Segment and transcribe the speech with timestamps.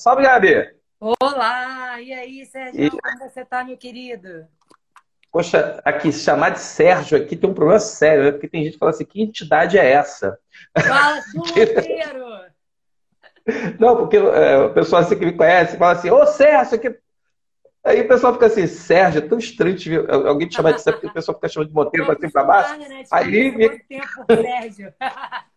[0.00, 0.70] Salve, Gabi!
[0.98, 2.00] Olá!
[2.00, 2.84] E aí, Sérgio?
[2.84, 2.88] E...
[2.88, 4.46] Como você tá, meu querido?
[5.30, 8.32] Poxa, aqui, chamar de Sérgio aqui tem um problema sério, né?
[8.32, 10.38] Porque tem gente que fala assim, que entidade é essa?
[10.74, 12.24] Fala, inteiro!
[13.78, 16.98] Não, porque é, o pessoal assim que me conhece fala assim, ô Sérgio, aqui...
[17.84, 20.10] Aí o pessoal fica assim, Sérgio, é tão estranho te ver.
[20.10, 22.44] alguém te chamar de Sérgio, porque o pessoal fica chamando de moteiro para cima para
[22.44, 22.78] baixo.
[22.78, 23.02] Né?
[23.12, 24.94] Aí tempo, Sérgio.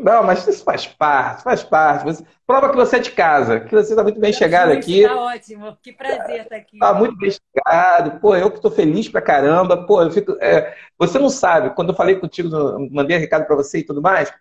[0.00, 2.04] Não, mas isso faz parte, faz parte.
[2.04, 5.02] Você, prova que você é de casa, que você está muito bem chegado aqui.
[5.02, 6.76] Está ótimo, que prazer estar aqui.
[6.76, 8.18] Está muito bem chegado.
[8.20, 9.86] Pô, eu que estou feliz pra caramba.
[9.86, 10.36] Pô, eu fico.
[10.40, 12.48] É, você não sabe, quando eu falei contigo,
[12.90, 14.32] mandei recado para você e tudo mais.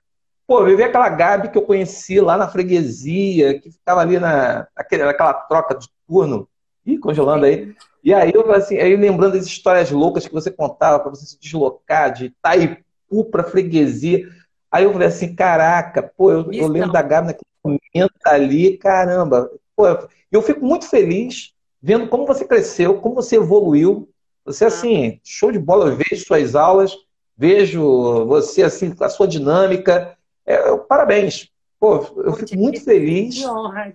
[0.48, 4.68] Pô, eu vi aquela Gabi que eu conheci lá na freguesia, que ficava ali na,
[4.76, 6.48] naquela troca de turno.
[6.86, 7.76] Ih, congelando aí.
[8.04, 11.40] E aí eu assim, aí lembrando das histórias loucas que você contava para você se
[11.40, 14.28] deslocar de Itaipu para freguesia.
[14.72, 19.50] Aí eu falei assim, caraca, pô, eu, eu lembro da Gabi naquele momento ali, caramba.
[19.76, 19.86] Pô,
[20.32, 24.10] eu fico muito feliz vendo como você cresceu, como você evoluiu.
[24.46, 24.68] Você, ah.
[24.68, 26.96] assim, show de bola, eu vejo suas aulas,
[27.36, 30.18] vejo você, assim, com a sua dinâmica.
[30.46, 31.52] É, parabéns.
[31.80, 33.36] Pô, eu fico muito feliz.
[33.36, 33.94] Que honra.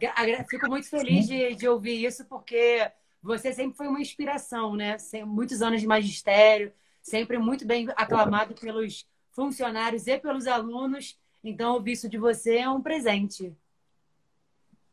[0.48, 2.90] Fico muito feliz de, de ouvir isso, porque
[3.22, 4.96] você sempre foi uma inspiração, né?
[5.26, 6.72] Muitos anos de magistério,
[7.02, 11.18] sempre muito bem aclamado pelos funcionários e pelos alunos.
[11.42, 13.52] Então, o isso de você é um presente.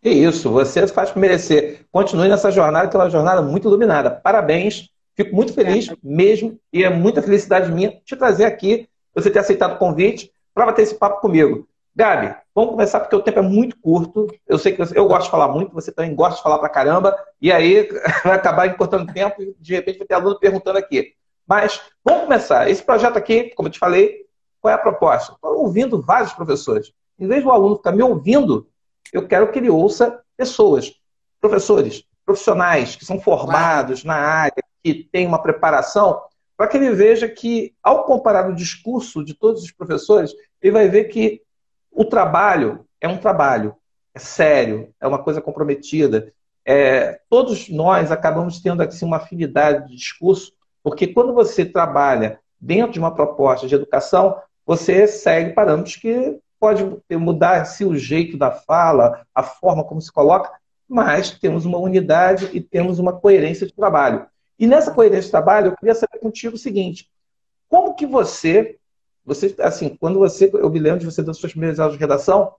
[0.01, 1.85] Que isso, você faz merecer.
[1.91, 4.09] Continue nessa jornada, que é uma jornada muito iluminada.
[4.09, 9.39] Parabéns, fico muito feliz mesmo, e é muita felicidade minha te trazer aqui, você ter
[9.39, 11.67] aceitado o convite para bater esse papo comigo.
[11.95, 14.27] Gabi, vamos começar porque o tempo é muito curto.
[14.47, 17.15] Eu sei que eu gosto de falar muito, você também gosta de falar pra caramba,
[17.39, 17.87] e aí
[18.23, 21.13] vai acabar encurtando tempo e de repente vai ter aluno perguntando aqui.
[21.45, 22.69] Mas vamos começar.
[22.69, 24.20] Esse projeto aqui, como eu te falei,
[24.61, 25.33] qual é a proposta?
[25.33, 26.93] Estou ouvindo vários professores.
[27.19, 28.67] Em vez do aluno ficar me ouvindo,
[29.11, 30.93] eu quero que ele ouça pessoas,
[31.41, 36.21] professores, profissionais que são formados na área, que têm uma preparação,
[36.55, 40.87] para que ele veja que, ao comparar o discurso de todos os professores, ele vai
[40.87, 41.41] ver que
[41.91, 43.75] o trabalho é um trabalho,
[44.13, 46.31] é sério, é uma coisa comprometida.
[46.63, 52.93] É, todos nós acabamos tendo assim, uma afinidade de discurso, porque quando você trabalha dentro
[52.93, 58.51] de uma proposta de educação, você segue parâmetros que pode mudar se o jeito da
[58.51, 60.51] fala, a forma como se coloca,
[60.87, 64.27] mas temos uma unidade e temos uma coerência de trabalho.
[64.59, 67.09] E nessa coerência de trabalho, eu queria saber contigo o seguinte:
[67.67, 68.77] como que você,
[69.25, 72.53] você assim, quando você, eu me lembro de você das suas primeiras aulas de redação,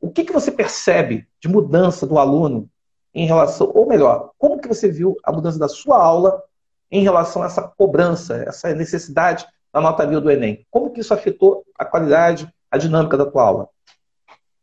[0.00, 2.68] o que, que você percebe de mudança do aluno
[3.14, 6.42] em relação, ou melhor, como que você viu a mudança da sua aula
[6.90, 10.66] em relação a essa cobrança, essa necessidade da nota mil do Enem.
[10.70, 13.68] Como que isso afetou a qualidade, a dinâmica da tua aula?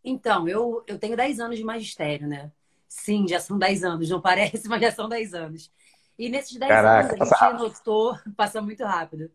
[0.03, 2.51] Então, eu, eu tenho 10 anos de magistério, né?
[2.87, 5.71] Sim, já são 10 anos, não parece, mas já são 10 anos.
[6.17, 9.29] E nesses 10 Caraca, anos a gente notou, passa muito rápido,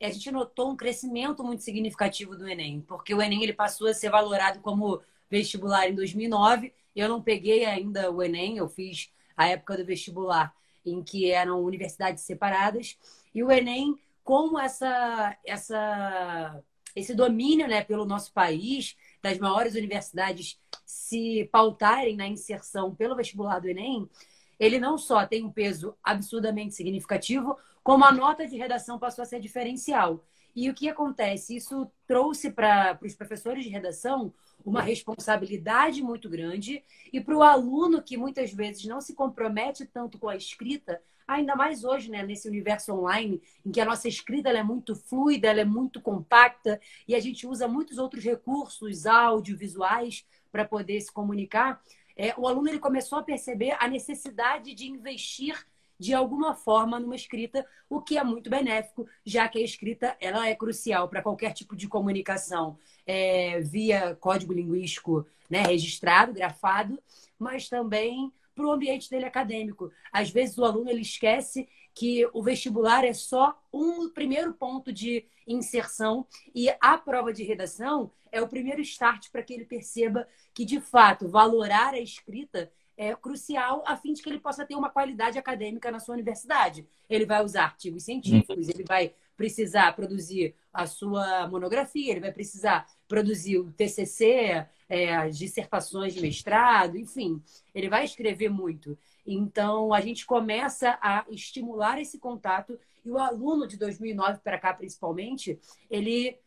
[0.00, 3.94] a gente notou um crescimento muito significativo do Enem, porque o Enem ele passou a
[3.94, 6.72] ser valorado como vestibular em 2009.
[6.96, 10.52] Eu não peguei ainda o Enem, eu fiz a época do vestibular
[10.84, 12.98] em que eram universidades separadas.
[13.32, 13.96] E o Enem
[14.30, 16.62] como essa, essa,
[16.94, 23.58] esse domínio né, pelo nosso país, das maiores universidades se pautarem na inserção pelo vestibular
[23.58, 24.08] do Enem,
[24.56, 29.26] ele não só tem um peso absurdamente significativo, como a nota de redação passou a
[29.26, 30.24] ser diferencial.
[30.54, 31.56] E o que acontece?
[31.56, 34.32] Isso trouxe para os professores de redação
[34.64, 40.20] uma responsabilidade muito grande e para o aluno que muitas vezes não se compromete tanto
[40.20, 41.02] com a escrita,
[41.34, 45.48] ainda mais hoje, né, nesse universo online, em que a nossa escrita é muito fluida,
[45.48, 51.80] é muito compacta e a gente usa muitos outros recursos audiovisuais para poder se comunicar.
[52.16, 55.64] É, o aluno ele começou a perceber a necessidade de investir
[55.98, 60.48] de alguma forma numa escrita, o que é muito benéfico, já que a escrita ela
[60.48, 66.98] é crucial para qualquer tipo de comunicação é, via código linguístico né, registrado, grafado,
[67.38, 69.90] mas também para o ambiente dele acadêmico.
[70.12, 75.24] Às vezes o aluno ele esquece que o vestibular é só um primeiro ponto de
[75.46, 80.64] inserção e a prova de redação é o primeiro start para que ele perceba que,
[80.64, 84.90] de fato, valorar a escrita é crucial a fim de que ele possa ter uma
[84.90, 86.86] qualidade acadêmica na sua universidade.
[87.08, 92.86] Ele vai usar artigos científicos, ele vai precisar produzir a sua monografia, ele vai precisar
[93.10, 97.42] produzir o TCC, é, as dissertações de mestrado, enfim,
[97.74, 98.96] ele vai escrever muito.
[99.26, 104.72] Então, a gente começa a estimular esse contato e o aluno de 2009 para cá,
[104.72, 105.58] principalmente,
[105.90, 106.38] ele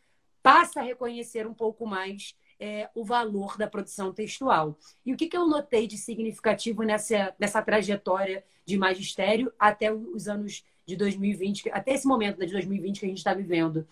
[0.41, 4.77] passa a reconhecer um pouco mais é, o valor da produção textual.
[5.05, 10.29] E o que, que eu notei de significativo nessa, nessa trajetória de magistério até os
[10.29, 13.85] anos de 2020, até esse momento né, de 2020 que a gente está vivendo?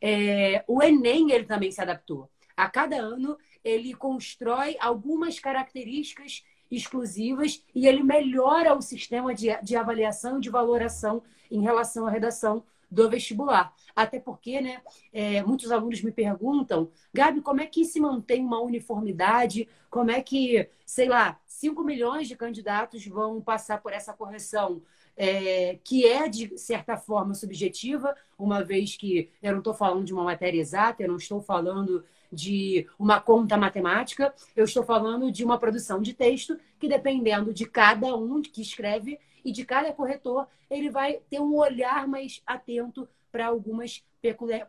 [0.00, 2.28] É, o Enem ele também se adaptou.
[2.56, 9.76] A cada ano ele constrói algumas características exclusivas e ele melhora o sistema de, de
[9.76, 13.72] avaliação e de valoração em relação à redação do vestibular.
[13.94, 14.80] Até porque, né,
[15.12, 19.68] é, muitos alunos me perguntam, Gabi, como é que se mantém uma uniformidade?
[19.88, 24.82] Como é que, sei lá, 5 milhões de candidatos vão passar por essa correção?
[25.16, 30.14] É, que é, de certa forma, subjetiva, uma vez que eu não estou falando de
[30.14, 35.44] uma matéria exata, eu não estou falando de uma conta matemática, eu estou falando de
[35.44, 40.46] uma produção de texto que, dependendo de cada um que escreve e de cada corretor,
[40.70, 44.02] ele vai ter um olhar mais atento para algumas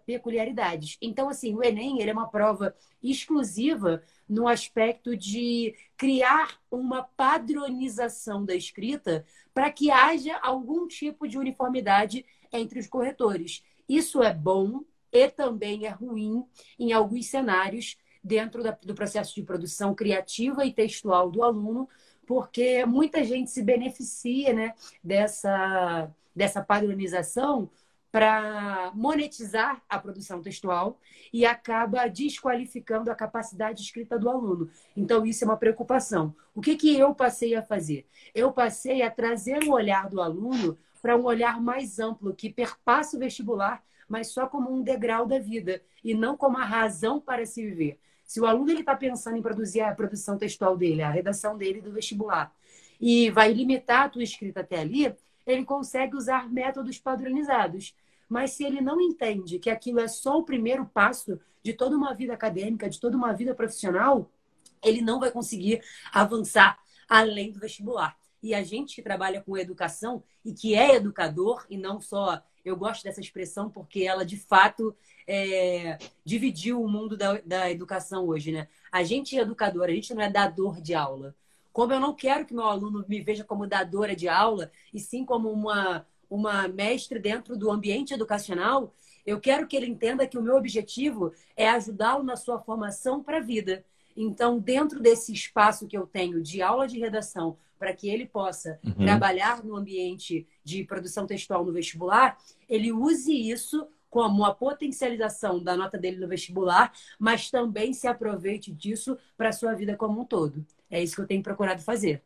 [0.06, 0.98] peculiaridades.
[1.02, 8.56] Então, assim, o Enem é uma prova exclusiva no aspecto de criar uma padronização da
[8.56, 13.64] escrita para que haja algum tipo de uniformidade entre os corretores.
[13.88, 16.46] Isso é bom e também é ruim
[16.80, 21.90] em alguns cenários dentro da, do processo de produção criativa e textual do aluno,
[22.26, 27.70] porque muita gente se beneficia né, dessa, dessa padronização
[28.12, 31.00] para monetizar a produção textual
[31.32, 34.70] e acaba desqualificando a capacidade de escrita do aluno.
[34.98, 36.36] Então, isso é uma preocupação.
[36.54, 38.06] O que, que eu passei a fazer?
[38.36, 43.16] Eu passei a trazer o olhar do aluno para um olhar mais amplo, que perpassa
[43.16, 47.46] o vestibular, mas só como um degrau da vida e não como a razão para
[47.46, 47.98] se viver.
[48.26, 51.92] Se o aluno está pensando em produzir a produção textual dele, a redação dele do
[51.92, 52.54] vestibular,
[53.00, 55.14] e vai limitar a tua escrita até ali,
[55.46, 57.96] ele consegue usar métodos padronizados.
[58.32, 62.14] Mas se ele não entende que aquilo é só o primeiro passo de toda uma
[62.14, 64.32] vida acadêmica, de toda uma vida profissional,
[64.82, 65.82] ele não vai conseguir
[66.14, 66.80] avançar
[67.10, 68.18] além do vestibular.
[68.42, 72.42] E a gente que trabalha com educação e que é educador, e não só.
[72.64, 74.96] Eu gosto dessa expressão porque ela, de fato,
[75.28, 78.70] é, dividiu o mundo da, da educação hoje, né?
[78.90, 81.36] A gente é educador, a gente não é dador de aula.
[81.74, 85.26] Como eu não quero que meu aluno me veja como dadora de aula, e sim
[85.26, 88.94] como uma uma mestre dentro do ambiente educacional,
[89.26, 93.38] eu quero que ele entenda que o meu objetivo é ajudá-lo na sua formação para
[93.38, 93.84] a vida.
[94.16, 98.80] Então, dentro desse espaço que eu tenho de aula de redação, para que ele possa
[98.84, 98.94] uhum.
[98.94, 102.38] trabalhar no ambiente de produção textual no vestibular,
[102.70, 108.72] ele use isso como a potencialização da nota dele no vestibular, mas também se aproveite
[108.72, 110.66] disso para a sua vida como um todo.
[110.90, 112.22] É isso que eu tenho procurado fazer.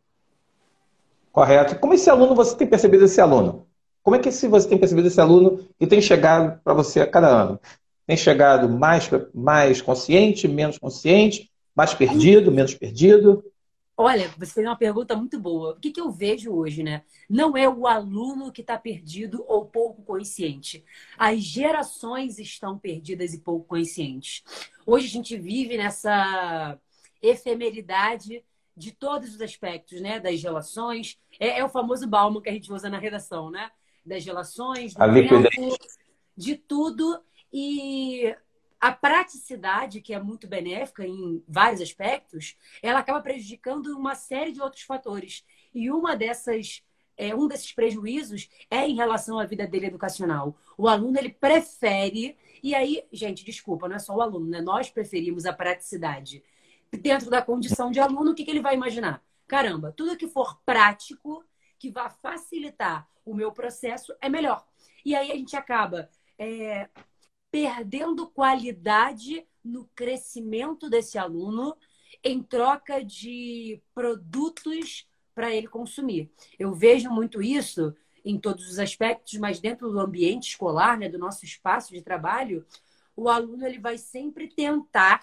[1.31, 1.77] Correto.
[1.79, 3.67] Como esse aluno, você tem percebido esse aluno?
[4.05, 7.07] Como é que se você tem percebido esse aluno que tem chegado para você a
[7.09, 7.59] cada ano?
[8.05, 13.43] Tem chegado mais, mais consciente, menos consciente, mais perdido, menos perdido?
[13.97, 15.71] Olha, você fez uma pergunta muito boa.
[15.71, 17.01] O que, que eu vejo hoje, né?
[17.27, 20.85] Não é o aluno que está perdido ou pouco consciente.
[21.17, 24.43] As gerações estão perdidas e pouco conscientes.
[24.85, 26.77] Hoje a gente vive nessa
[27.23, 28.43] efemeridade
[28.77, 30.19] de todos os aspectos, né?
[30.19, 31.17] Das relações.
[31.39, 33.71] É, é o famoso Bauman que a gente usa na redação, né?
[34.05, 34.99] Das relações, do
[35.49, 35.77] tempo,
[36.37, 37.19] de tudo.
[37.51, 38.35] E
[38.79, 44.61] a praticidade, que é muito benéfica em vários aspectos, ela acaba prejudicando uma série de
[44.61, 45.43] outros fatores.
[45.73, 46.83] E uma dessas,
[47.17, 50.55] é, um desses prejuízos é em relação à vida dele educacional.
[50.77, 54.61] O aluno ele prefere, e aí, gente, desculpa, não é só o aluno, né?
[54.61, 56.43] Nós preferimos a praticidade.
[56.91, 59.23] Dentro da condição de aluno, o que, que ele vai imaginar?
[59.47, 61.43] Caramba, tudo que for prático,
[61.77, 64.65] que vá facilitar o meu processo é melhor.
[65.03, 66.89] E aí a gente acaba é,
[67.51, 71.75] perdendo qualidade no crescimento desse aluno
[72.23, 76.31] em troca de produtos para ele consumir.
[76.57, 81.19] Eu vejo muito isso em todos os aspectos, mas dentro do ambiente escolar, né, do
[81.19, 82.65] nosso espaço de trabalho,
[83.15, 85.21] o aluno ele vai sempre tentar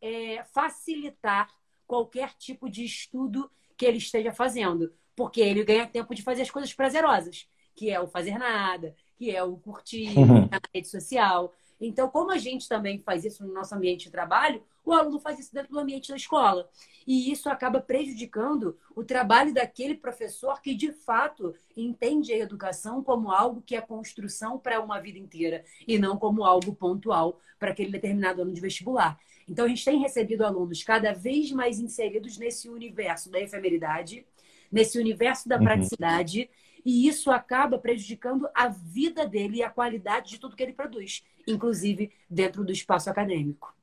[0.00, 1.48] é, facilitar
[1.86, 6.50] qualquer tipo de estudo que ele esteja fazendo porque ele ganha tempo de fazer as
[6.50, 10.48] coisas prazerosas, que é o fazer nada, que é o curtir uhum.
[10.50, 11.52] na rede social.
[11.80, 15.38] Então, como a gente também faz isso no nosso ambiente de trabalho, o aluno faz
[15.38, 16.68] isso dentro do ambiente da escola.
[17.06, 23.32] E isso acaba prejudicando o trabalho daquele professor que, de fato, entende a educação como
[23.32, 27.90] algo que é construção para uma vida inteira e não como algo pontual para aquele
[27.90, 29.18] determinado ano de vestibular.
[29.48, 34.24] Então, a gente tem recebido alunos cada vez mais inseridos nesse universo da efemeridade,
[34.72, 35.64] nesse universo da uhum.
[35.64, 36.48] praticidade,
[36.84, 41.22] e isso acaba prejudicando a vida dele e a qualidade de tudo que ele produz,
[41.46, 43.74] inclusive dentro do espaço acadêmico.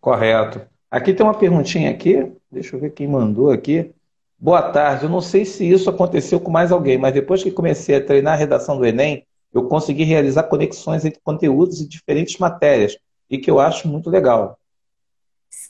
[0.00, 0.60] Correto.
[0.90, 3.92] Aqui tem uma perguntinha aqui, deixa eu ver quem mandou aqui.
[4.38, 7.96] Boa tarde, eu não sei se isso aconteceu com mais alguém, mas depois que comecei
[7.96, 12.96] a treinar a redação do Enem, eu consegui realizar conexões entre conteúdos e diferentes matérias,
[13.28, 14.58] e que eu acho muito legal.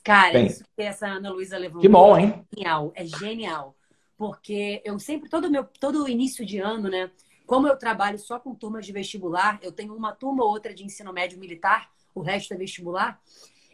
[0.03, 2.45] Cara, Bem, isso que essa Ana Luísa levantou que bom, hein?
[2.53, 3.75] é genial, é genial.
[4.21, 7.11] Porque eu sempre, todo meu, todo início de ano, né?
[7.47, 10.85] Como eu trabalho só com turmas de vestibular, eu tenho uma turma ou outra de
[10.85, 13.19] ensino médio militar, o resto é vestibular.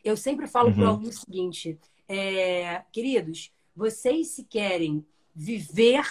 [0.05, 0.75] Eu sempre falo uhum.
[0.75, 1.77] para o aluno o seguinte,
[2.09, 6.07] é, queridos, vocês se querem viver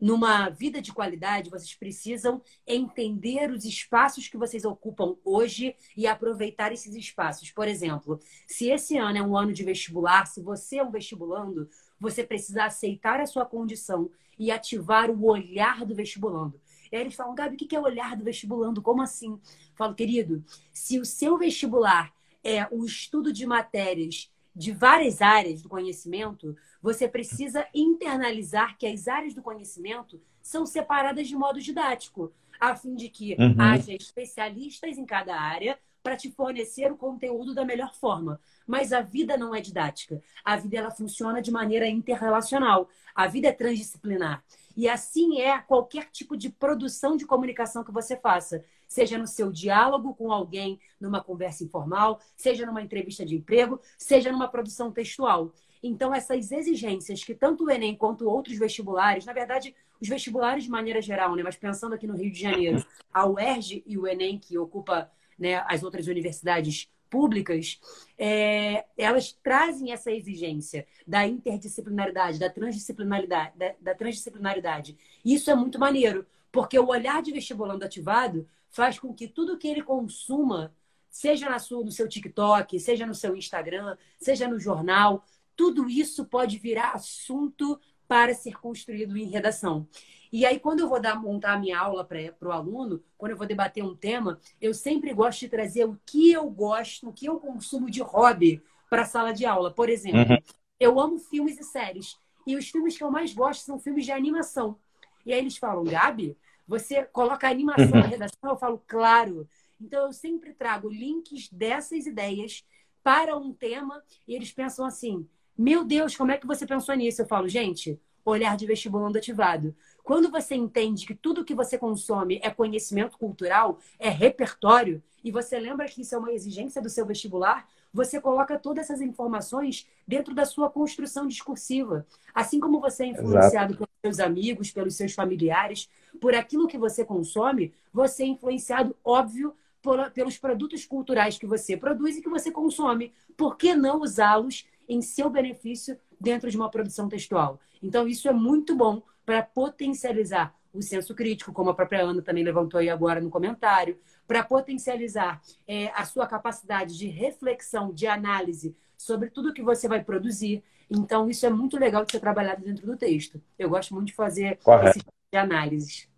[0.00, 6.72] numa vida de qualidade, vocês precisam entender os espaços que vocês ocupam hoje e aproveitar
[6.72, 7.50] esses espaços.
[7.50, 11.68] Por exemplo, se esse ano é um ano de vestibular, se você é um vestibulando,
[12.00, 16.60] você precisa aceitar a sua condição e ativar o olhar do vestibulando.
[16.90, 18.80] E aí eles falam, Gabi, o que é olhar do vestibulando?
[18.80, 19.32] Como assim?
[19.32, 19.40] Eu
[19.74, 22.12] falo, querido, se o seu vestibular
[22.42, 29.06] é o estudo de matérias de várias áreas do conhecimento, você precisa internalizar que as
[29.06, 33.54] áreas do conhecimento são separadas de modo didático, a fim de que uhum.
[33.56, 35.78] haja especialistas em cada área
[36.08, 38.40] para te fornecer o conteúdo da melhor forma.
[38.66, 40.22] Mas a vida não é didática.
[40.42, 42.88] A vida ela funciona de maneira interrelacional.
[43.14, 44.42] A vida é transdisciplinar.
[44.74, 49.52] E assim é qualquer tipo de produção de comunicação que você faça seja no seu
[49.52, 55.52] diálogo com alguém numa conversa informal, seja numa entrevista de emprego, seja numa produção textual.
[55.82, 60.70] Então, essas exigências que tanto o Enem quanto outros vestibulares, na verdade, os vestibulares de
[60.70, 64.38] maneira geral, né, mas pensando aqui no Rio de Janeiro, a UERJ e o Enem,
[64.38, 67.80] que ocupa né, as outras universidades públicas,
[68.18, 74.96] é, elas trazem essa exigência da interdisciplinaridade, da transdisciplinaridade, da, da transdisciplinaridade.
[75.24, 79.68] Isso é muito maneiro, porque o olhar de vestibulando ativado faz com que tudo que
[79.68, 80.74] ele consuma,
[81.08, 85.24] seja na sua, no seu TikTok, seja no seu Instagram, seja no jornal,
[85.56, 89.86] tudo isso pode virar assunto para ser construído em redação.
[90.32, 93.36] E aí, quando eu vou dar, montar a minha aula para o aluno, quando eu
[93.36, 97.26] vou debater um tema, eu sempre gosto de trazer o que eu gosto, o que
[97.26, 99.72] eu consumo de hobby para a sala de aula.
[99.72, 100.38] Por exemplo, uhum.
[100.78, 102.16] eu amo filmes e séries.
[102.46, 104.78] E os filmes que eu mais gosto são filmes de animação.
[105.24, 108.08] E aí eles falam, Gabi, você coloca animação na uhum.
[108.08, 108.50] redação?
[108.50, 109.48] Eu falo, claro.
[109.80, 112.64] Então, eu sempre trago links dessas ideias
[113.02, 117.22] para um tema e eles pensam assim: meu Deus, como é que você pensou nisso?
[117.22, 119.74] Eu falo, gente, olhar de vestibulando ativado.
[120.08, 125.58] Quando você entende que tudo que você consome é conhecimento cultural, é repertório, e você
[125.58, 130.34] lembra que isso é uma exigência do seu vestibular, você coloca todas essas informações dentro
[130.34, 132.06] da sua construção discursiva.
[132.34, 133.76] Assim como você é influenciado Exato.
[133.76, 139.54] pelos seus amigos, pelos seus familiares, por aquilo que você consome, você é influenciado, óbvio,
[139.82, 143.12] por, pelos produtos culturais que você produz e que você consome.
[143.36, 147.60] Por que não usá-los em seu benefício dentro de uma produção textual?
[147.82, 152.42] Então, isso é muito bom para potencializar o senso crítico, como a própria Ana também
[152.42, 158.74] levantou aí agora no comentário, para potencializar é, a sua capacidade de reflexão, de análise
[158.96, 160.64] sobre tudo que você vai produzir.
[160.90, 163.38] Então, isso é muito legal de ser trabalhado dentro do texto.
[163.58, 164.88] Eu gosto muito de fazer Correto.
[164.88, 166.08] esse tipo de análises.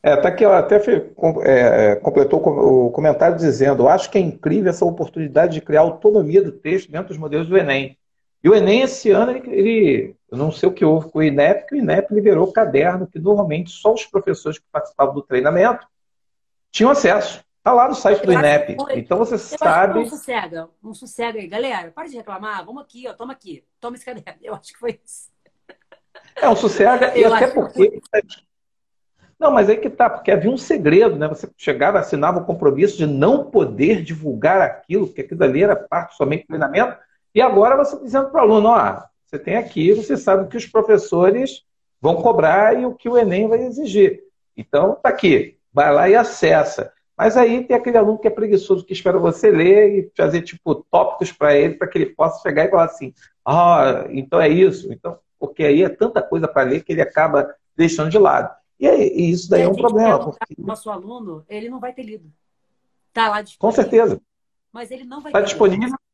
[0.00, 4.70] É, tá aqui, ó, até é, é, completou o comentário dizendo: acho que é incrível
[4.70, 7.98] essa oportunidade de criar autonomia do texto dentro dos modelos do Enem.
[8.46, 11.22] E o Enem, esse ano, ele, ele eu não sei o que houve com o
[11.22, 15.22] INEP, que o INEP liberou o caderno que normalmente só os professores que participavam do
[15.22, 15.84] treinamento
[16.70, 17.44] tinham acesso.
[17.58, 18.76] Está lá no site do INEP.
[18.76, 19.00] Foi...
[19.00, 19.98] Então você eu sabe.
[19.98, 21.48] Um sossega, um sossega aí.
[21.48, 22.64] Galera, para de reclamar.
[22.64, 23.64] Vamos aqui, ó, toma aqui.
[23.80, 24.38] Toma esse caderno.
[24.40, 25.28] Eu acho que foi isso.
[26.36, 28.00] É, um sossega, e até porque.
[29.40, 31.26] Não, mas aí que tá, porque havia um segredo, né?
[31.26, 36.16] Você chegava, assinava o compromisso de não poder divulgar aquilo, porque aquilo ali era parte
[36.16, 36.96] somente do treinamento,
[37.36, 40.48] e agora você tá dizendo para o aluno, ó, você tem aqui, você sabe o
[40.48, 41.66] que os professores
[42.00, 44.22] vão cobrar e o que o Enem vai exigir.
[44.56, 46.90] Então, tá aqui, vai lá e acessa.
[47.14, 50.76] Mas aí tem aquele aluno que é preguiçoso, que espera você ler e fazer, tipo,
[50.90, 53.12] tópicos para ele, para que ele possa chegar e falar assim,
[53.44, 54.90] ah, então é isso.
[54.90, 58.50] Então, porque aí é tanta coisa para ler que ele acaba deixando de lado.
[58.80, 60.18] E, aí, e isso daí é um problema.
[60.24, 60.54] Porque...
[60.58, 62.32] O nosso aluno, ele não vai ter lido.
[63.12, 63.58] Tá lá disponível.
[63.60, 64.20] Com certeza.
[64.72, 65.84] Mas ele não vai tá ter disponível.
[65.84, 66.05] Lido.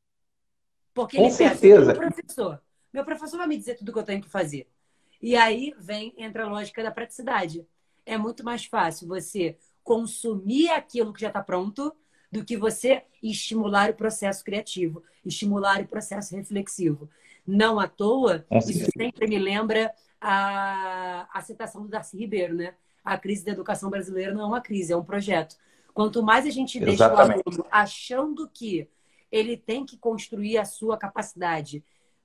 [0.95, 1.95] Porque Com ele certeza.
[1.95, 4.69] pensa, professor, meu professor vai me dizer tudo que eu tenho que fazer.
[5.21, 7.67] E aí vem, entra a lógica da praticidade.
[8.05, 11.95] É muito mais fácil você consumir aquilo que já está pronto
[12.31, 17.09] do que você estimular o processo criativo, estimular o processo reflexivo.
[17.47, 22.75] Não à toa, isso sempre me lembra a, a citação do Darcy Ribeiro, né?
[23.05, 25.57] A crise da educação brasileira não é uma crise, é um projeto.
[25.93, 27.43] Quanto mais a gente Exatamente.
[27.45, 28.89] deixa o aluno achando que
[29.33, 31.83] ele tem que construir a sua capacidade.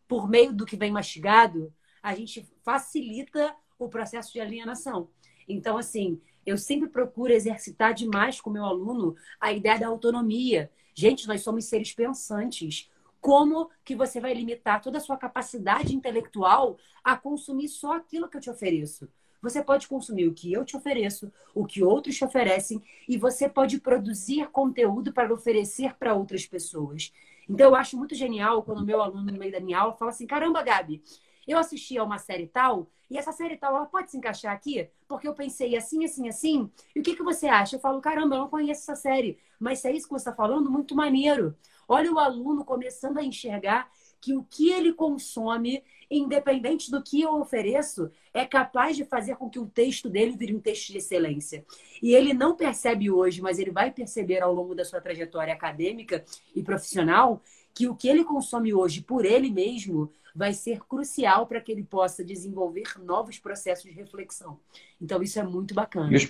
[0.07, 1.73] Por meio do que vem mastigado,
[2.03, 5.09] a gente facilita o processo de alienação.
[5.47, 10.69] Então, assim, eu sempre procuro exercitar demais com meu aluno a ideia da autonomia.
[10.93, 12.91] Gente, nós somos seres pensantes.
[13.21, 18.37] Como que você vai limitar toda a sua capacidade intelectual a consumir só aquilo que
[18.37, 19.09] eu te ofereço?
[19.41, 23.47] Você pode consumir o que eu te ofereço, o que outros te oferecem, e você
[23.47, 27.11] pode produzir conteúdo para oferecer para outras pessoas.
[27.49, 30.27] Então, eu acho muito genial quando meu aluno, no meio da minha aula, fala assim:
[30.27, 31.01] caramba, Gabi,
[31.47, 34.89] eu assisti a uma série tal, e essa série tal, ela pode se encaixar aqui?
[35.07, 36.69] Porque eu pensei assim, assim, assim.
[36.93, 37.77] E o que, que você acha?
[37.77, 39.37] Eu falo, caramba, eu não conheço essa série.
[39.57, 41.55] Mas se é isso que você está falando, muito maneiro.
[41.87, 43.89] Olha o aluno começando a enxergar
[44.19, 49.49] que o que ele consome, independente do que eu ofereço, é capaz de fazer com
[49.49, 51.65] que o texto dele vire um texto de excelência.
[52.01, 56.23] E ele não percebe hoje, mas ele vai perceber ao longo da sua trajetória acadêmica
[56.55, 57.41] e profissional
[57.73, 61.83] que o que ele consome hoje por ele mesmo vai ser crucial para que ele
[61.83, 64.59] possa desenvolver novos processos de reflexão.
[65.01, 66.15] Então, isso é muito bacana.
[66.15, 66.29] E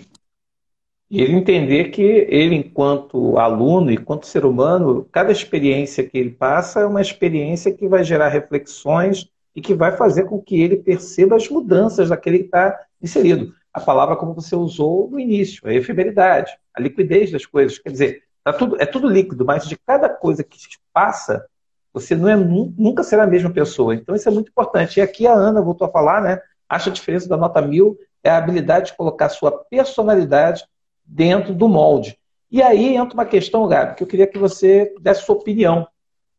[1.09, 6.85] ele entender que ele, enquanto aluno, enquanto ser humano, cada experiência que ele passa é
[6.85, 11.47] uma experiência que vai gerar reflexões e que vai fazer com que ele perceba as
[11.49, 13.53] mudanças daquele que está inserido.
[13.73, 17.79] A palavra como você usou no início, a efemeridade, a liquidez das coisas.
[17.79, 20.57] Quer dizer, tá tudo, é tudo líquido, mas de cada coisa que
[20.91, 21.45] passa,
[21.93, 23.95] você não é, nunca será a mesma pessoa.
[23.95, 24.99] Então isso é muito importante.
[24.99, 26.41] E aqui a Ana voltou a falar, né?
[26.67, 30.65] Acha a diferença da nota mil é a habilidade de colocar sua personalidade
[31.07, 32.17] dentro do molde.
[32.51, 35.87] E aí entra uma questão, Gabi, que eu queria que você desse sua opinião.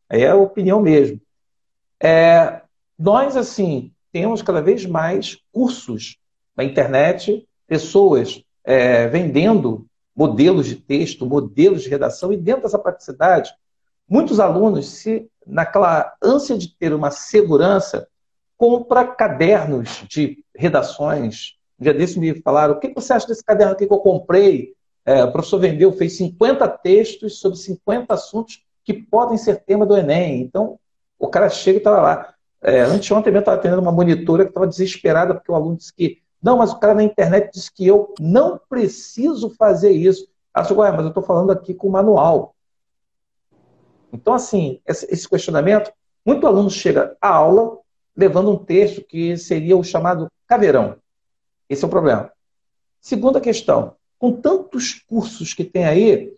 [0.09, 1.19] Aí é a opinião mesmo.
[2.01, 2.61] É,
[2.97, 6.17] nós, assim, temos cada vez mais cursos
[6.55, 9.85] na internet, pessoas é, vendendo
[10.15, 13.51] modelos de texto, modelos de redação, e dentro dessa praticidade,
[14.07, 18.07] muitos alunos, se naquela ânsia de ter uma segurança,
[18.57, 23.73] compra cadernos de redações, um dia desse me falaram, o que você acha desse caderno
[23.73, 24.73] aqui que eu comprei?
[25.05, 29.97] É, o professor vendeu, fez 50 textos sobre 50 assuntos que podem ser tema do
[29.97, 30.41] Enem.
[30.41, 30.77] Então,
[31.17, 32.33] o cara chega e estava lá.
[32.61, 36.21] É, anteontem eu estava atendendo uma monitora que estava desesperada porque o aluno disse que
[36.41, 40.27] não, mas o cara na internet disse que eu não preciso fazer isso.
[40.53, 42.55] Ela disse, mas eu estou falando aqui com o manual.
[44.11, 45.91] Então, assim, esse questionamento,
[46.25, 47.77] muito aluno chega à aula
[48.15, 50.95] levando um texto que seria o chamado caveirão.
[51.69, 52.31] Esse é o problema.
[52.99, 56.35] Segunda questão: com tantos cursos que tem aí,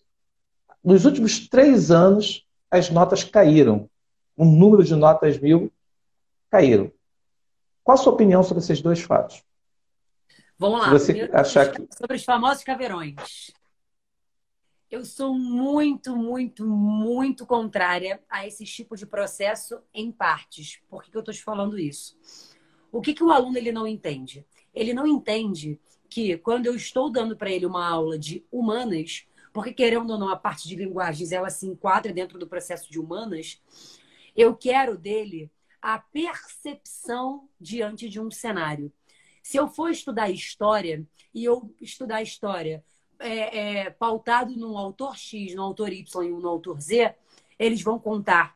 [0.84, 3.90] nos últimos três anos as notas caíram.
[4.36, 5.72] O número de notas mil
[6.50, 6.92] caíram.
[7.84, 9.44] Qual a sua opinião sobre esses dois fatos?
[10.58, 10.90] Vamos lá.
[11.72, 11.88] que...
[11.98, 13.52] Sobre os famosos caveirões.
[14.90, 20.82] Eu sou muito, muito, muito contrária a esse tipo de processo em partes.
[20.90, 22.18] Por que, que eu estou te falando isso?
[22.92, 24.46] O que, que o aluno ele não entende?
[24.74, 25.80] Ele não entende
[26.10, 30.30] que quando eu estou dando para ele uma aula de humanas, porque querendo ou não,
[30.30, 33.62] a parte de linguagens ela se enquadra dentro do processo de humanas,
[34.36, 38.92] eu quero dele a percepção diante de um cenário.
[39.42, 42.84] Se eu for estudar história e eu estudar história
[43.20, 47.16] é, é, pautado num autor X, no autor Y e no autor Z,
[47.58, 48.56] eles vão contar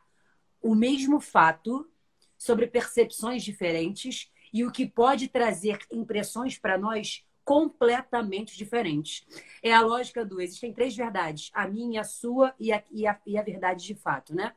[0.62, 1.90] o mesmo fato
[2.38, 9.28] sobre percepções diferentes e o que pode trazer impressões para nós completamente diferentes.
[9.62, 13.20] É a lógica do existem três verdades, a minha, a sua e a, e a,
[13.26, 14.54] e a verdade de fato, né?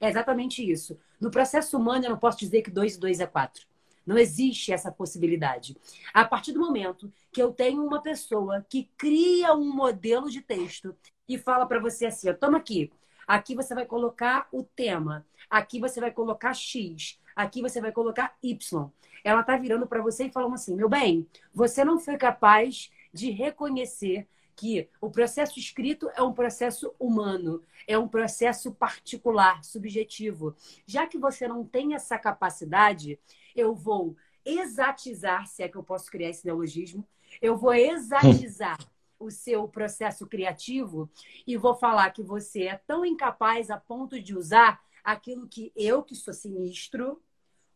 [0.00, 0.98] É exatamente isso.
[1.20, 3.66] No processo humano, eu não posso dizer que dois e dois é quatro.
[4.06, 5.76] Não existe essa possibilidade.
[6.14, 10.96] A partir do momento que eu tenho uma pessoa que cria um modelo de texto
[11.28, 12.90] e fala para você assim: ó, toma aqui,
[13.26, 18.34] aqui você vai colocar o tema, aqui você vai colocar X, aqui você vai colocar
[18.42, 18.90] Y
[19.24, 23.30] ela está virando para você e falando assim: meu bem, você não foi capaz de
[23.30, 30.54] reconhecer que o processo escrito é um processo humano, é um processo particular, subjetivo.
[30.86, 33.18] Já que você não tem essa capacidade,
[33.56, 37.06] eu vou exatizar, se é que eu posso criar esse neologismo,
[37.40, 38.78] eu vou exatizar
[39.18, 41.08] o seu processo criativo
[41.46, 46.02] e vou falar que você é tão incapaz a ponto de usar aquilo que eu,
[46.02, 47.22] que sou sinistro,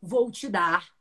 [0.03, 0.96] vou te dar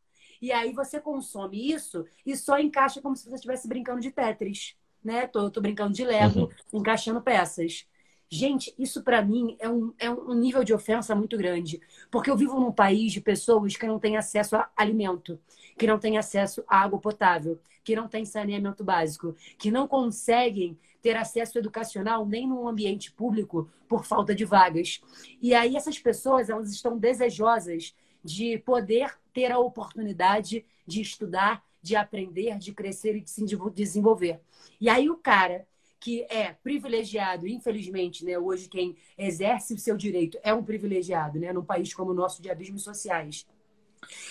[0.45, 4.75] e aí você consome isso e só encaixa como se você estivesse brincando de Tetris,
[5.03, 5.25] né?
[5.25, 6.79] Tô, tô brincando de Lego, uhum.
[6.79, 7.87] encaixando peças.
[8.29, 11.81] Gente, isso para mim é um, é um nível de ofensa muito grande.
[12.11, 15.39] Porque eu vivo num país de pessoas que não têm acesso a alimento,
[15.79, 20.77] que não têm acesso a água potável, que não têm saneamento básico, que não conseguem
[21.01, 25.01] ter acesso educacional nem num ambiente público por falta de vagas.
[25.41, 31.93] E aí essas pessoas elas estão desejosas de poder ter a oportunidade de estudar, de
[31.93, 33.45] aprender, de crescer e de se
[33.75, 34.39] desenvolver.
[34.79, 35.67] E aí o cara
[35.99, 41.51] que é privilegiado, infelizmente, né, hoje quem exerce o seu direito é um privilegiado, né,
[41.51, 43.45] num país como o nosso de abismos sociais.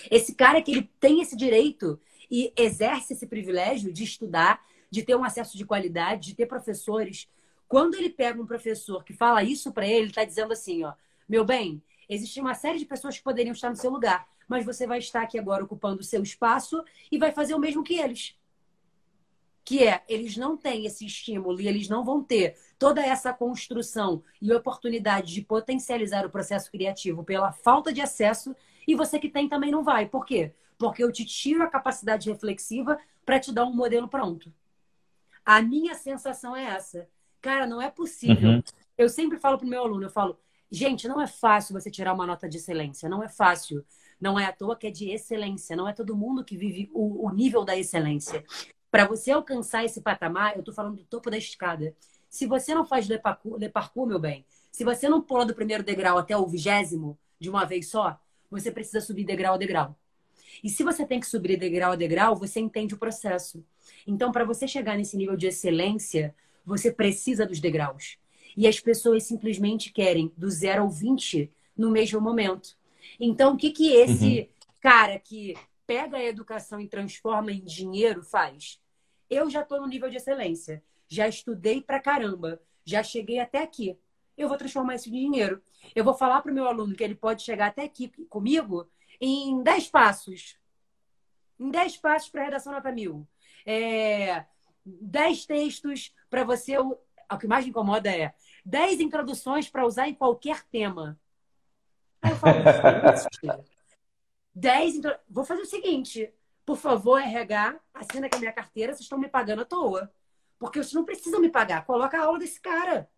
[0.09, 1.99] Esse cara que ele tem esse direito
[2.31, 7.29] e exerce esse privilégio de estudar, de ter um acesso de qualidade, de ter professores.
[7.67, 10.93] Quando ele pega um professor que fala isso para ele, ele está dizendo assim, ó,
[11.29, 14.85] meu bem, existe uma série de pessoas que poderiam estar no seu lugar, mas você
[14.85, 18.35] vai estar aqui agora ocupando o seu espaço e vai fazer o mesmo que eles.
[19.63, 24.23] Que é, eles não têm esse estímulo e eles não vão ter toda essa construção
[24.41, 28.55] e oportunidade de potencializar o processo criativo pela falta de acesso,
[28.87, 30.07] e você que tem também não vai.
[30.07, 30.53] Por quê?
[30.77, 34.53] Porque eu te tiro a capacidade reflexiva para te dar um modelo pronto.
[35.43, 37.07] A minha sensação é essa.
[37.41, 38.49] Cara, não é possível.
[38.49, 38.63] Uhum.
[38.97, 40.39] Eu sempre falo para o meu aluno, eu falo,
[40.71, 43.85] gente, não é fácil você tirar uma nota de excelência, não é fácil.
[44.19, 47.27] Não é à toa que é de excelência, não é todo mundo que vive o,
[47.27, 48.43] o nível da excelência.
[48.89, 51.95] Para você alcançar esse patamar, eu estou falando do topo da escada.
[52.29, 55.55] Se você não faz le parkour, le parkour, meu bem, se você não pula do
[55.55, 59.97] primeiro degrau até o vigésimo de uma vez só, você precisa subir degrau a degrau.
[60.63, 63.63] E se você tem que subir degrau a degrau, você entende o processo.
[64.07, 66.33] Então, para você chegar nesse nível de excelência,
[66.65, 68.17] você precisa dos degraus.
[68.55, 72.77] E as pessoas simplesmente querem do zero ao 20 no mesmo momento.
[73.19, 74.67] Então, o que, que esse uhum.
[74.81, 78.81] cara que pega a educação e transforma em dinheiro faz?
[79.29, 80.83] Eu já estou no nível de excelência.
[81.07, 82.61] Já estudei pra caramba.
[82.83, 83.97] Já cheguei até aqui.
[84.37, 85.61] Eu vou transformar isso em dinheiro.
[85.95, 88.89] Eu vou falar para o meu aluno que ele pode chegar até aqui comigo
[89.19, 90.57] em 10 passos.
[91.59, 93.27] Em 10 passos para a redação nota mil.
[93.65, 94.45] É,
[94.85, 96.77] 10 textos para você.
[96.77, 96.97] O,
[97.31, 98.33] o que mais me incomoda é
[98.65, 101.19] 10 introduções para usar em qualquer tema.
[102.29, 103.63] Eu falo,
[104.53, 105.15] 10 intro...
[105.29, 106.33] Vou fazer o seguinte.
[106.65, 110.11] Por favor, RH, assina aqui a minha carteira, vocês estão me pagando à toa.
[110.57, 111.85] Porque vocês não precisam me pagar.
[111.85, 113.09] Coloca a aula desse cara.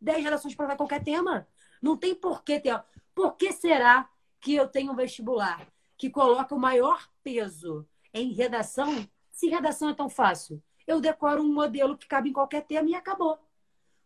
[0.00, 1.46] 10 redações para qualquer tema.
[1.80, 2.82] Não tem por que ter.
[3.14, 4.08] Por que será
[4.40, 9.94] que eu tenho um vestibular que coloca o maior peso em redação, se redação é
[9.94, 10.62] tão fácil?
[10.86, 13.38] Eu decoro um modelo que cabe em qualquer tema e acabou.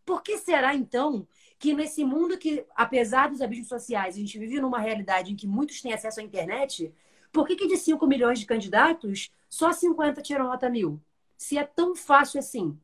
[0.05, 1.27] Por que será, então,
[1.59, 5.47] que nesse mundo que, apesar dos abismos sociais, a gente vive numa realidade em que
[5.47, 6.93] muitos têm acesso à internet,
[7.33, 11.01] por que, que de 5 milhões de candidatos, só 50 tiram nota mil?
[11.37, 12.79] Se é tão fácil assim.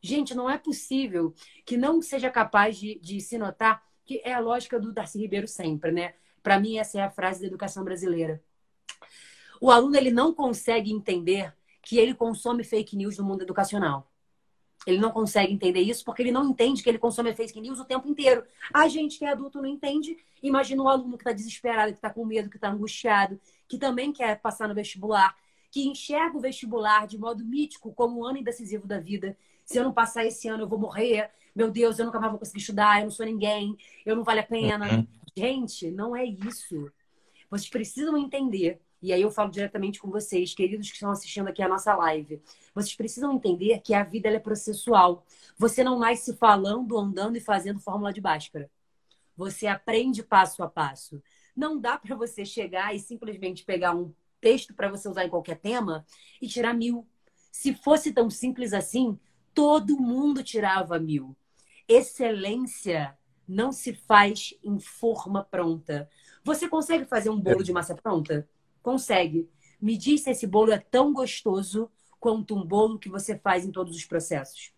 [0.00, 4.40] Gente, não é possível que não seja capaz de, de se notar que é a
[4.40, 6.14] lógica do Darcy Ribeiro sempre, né?
[6.42, 8.42] Para mim, essa é a frase da educação brasileira.
[9.60, 14.10] O aluno ele não consegue entender que ele consome fake news no mundo educacional.
[14.86, 17.84] Ele não consegue entender isso porque ele não entende que ele consome fake news o
[17.84, 18.44] tempo inteiro.
[18.72, 20.16] A gente que é adulto não entende.
[20.42, 24.12] Imagina um aluno que está desesperado, que está com medo, que está angustiado, que também
[24.12, 25.34] quer passar no vestibular,
[25.70, 29.36] que enxerga o vestibular de modo mítico como um ano indecisivo da vida.
[29.64, 31.30] Se eu não passar esse ano, eu vou morrer.
[31.54, 34.40] Meu Deus, eu nunca mais vou conseguir estudar, eu não sou ninguém, eu não vale
[34.40, 34.98] a pena.
[34.98, 35.06] Uhum.
[35.36, 36.92] Gente, não é isso.
[37.50, 38.80] Vocês precisam entender.
[39.04, 42.40] E aí eu falo diretamente com vocês, queridos que estão assistindo aqui a nossa live.
[42.74, 45.26] Vocês precisam entender que a vida é processual.
[45.58, 48.70] Você não nasce falando, andando e fazendo fórmula de Bhaskara.
[49.36, 51.22] Você aprende passo a passo.
[51.54, 55.58] Não dá para você chegar e simplesmente pegar um texto para você usar em qualquer
[55.58, 56.06] tema
[56.40, 57.06] e tirar mil.
[57.52, 59.18] Se fosse tão simples assim,
[59.52, 61.36] todo mundo tirava mil.
[61.86, 66.08] Excelência não se faz em forma pronta.
[66.42, 68.48] Você consegue fazer um bolo de massa pronta?
[68.84, 69.48] Consegue.
[69.80, 73.72] Me diz se esse bolo é tão gostoso quanto um bolo que você faz em
[73.72, 74.74] todos os processos.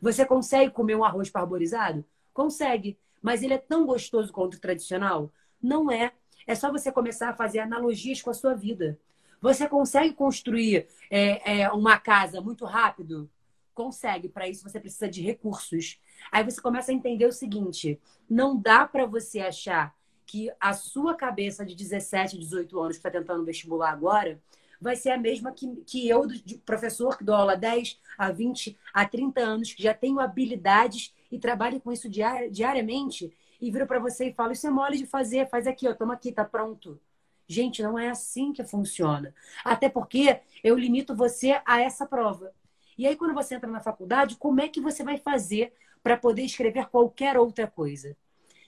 [0.00, 2.04] Você consegue comer um arroz parborizado?
[2.32, 2.96] Consegue.
[3.20, 5.32] Mas ele é tão gostoso quanto o tradicional?
[5.60, 6.12] Não é.
[6.46, 8.96] É só você começar a fazer analogias com a sua vida.
[9.40, 13.28] Você consegue construir é, é, uma casa muito rápido?
[13.74, 14.28] Consegue.
[14.28, 16.00] Para isso, você precisa de recursos.
[16.30, 19.97] Aí você começa a entender o seguinte: não dá para você achar
[20.28, 24.38] que a sua cabeça de 17, 18 anos que está tentando vestibular agora
[24.78, 26.22] vai ser a mesma que, que eu,
[26.66, 31.38] professor que dou aula 10 a 20 a 30 anos, que já tenho habilidades e
[31.38, 35.06] trabalho com isso diari diariamente, e viro para você e falo: Isso é mole de
[35.06, 37.00] fazer, faz aqui, ó, toma aqui, tá pronto.
[37.48, 39.34] Gente, não é assim que funciona.
[39.64, 42.52] Até porque eu limito você a essa prova.
[42.98, 46.42] E aí, quando você entra na faculdade, como é que você vai fazer para poder
[46.42, 48.16] escrever qualquer outra coisa.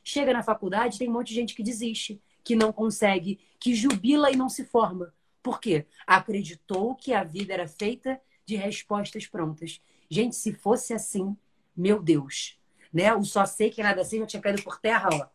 [0.02, 4.30] Chega na faculdade, tem um monte de gente que desiste, que não consegue, que jubila
[4.30, 5.12] e não se forma.
[5.42, 5.86] Por quê?
[6.06, 9.80] Acreditou que a vida era feita de respostas prontas.
[10.08, 11.36] Gente, se fosse assim,
[11.76, 12.58] Meu Deus,
[12.92, 13.14] né?
[13.14, 15.26] O só sei que nada sei já tinha caído por terra, ó,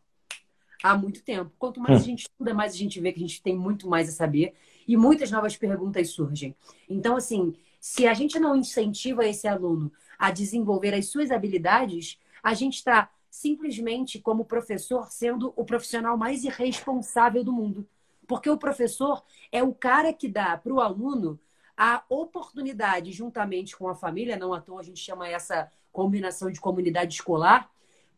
[0.84, 1.51] há muito tempo.
[1.58, 2.06] Quanto mais a hum.
[2.06, 4.54] gente estuda, mais a gente vê que a gente tem muito mais a saber
[4.88, 6.56] e muitas novas perguntas surgem.
[6.89, 12.54] Então, assim, se a gente não incentiva esse aluno a desenvolver as suas habilidades, a
[12.54, 17.86] gente está simplesmente, como professor, sendo o profissional mais irresponsável do mundo.
[18.26, 19.21] Porque o professor
[19.52, 21.38] é o cara que dá para o aluno
[21.76, 26.62] a oportunidade, juntamente com a família, não à toa a gente chama essa combinação de
[26.62, 27.69] comunidade escolar,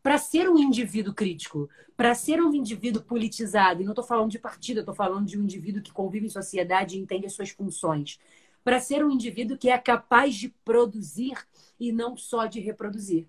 [0.04, 3.82] para ser um indivíduo crítico, para ser um indivíduo politizado.
[3.82, 6.96] E não estou falando de partido, estou falando de um indivíduo que convive em sociedade
[6.96, 8.20] e entende as suas funções.
[8.64, 11.36] Para ser um indivíduo que é capaz de produzir
[11.80, 13.28] e não só de reproduzir.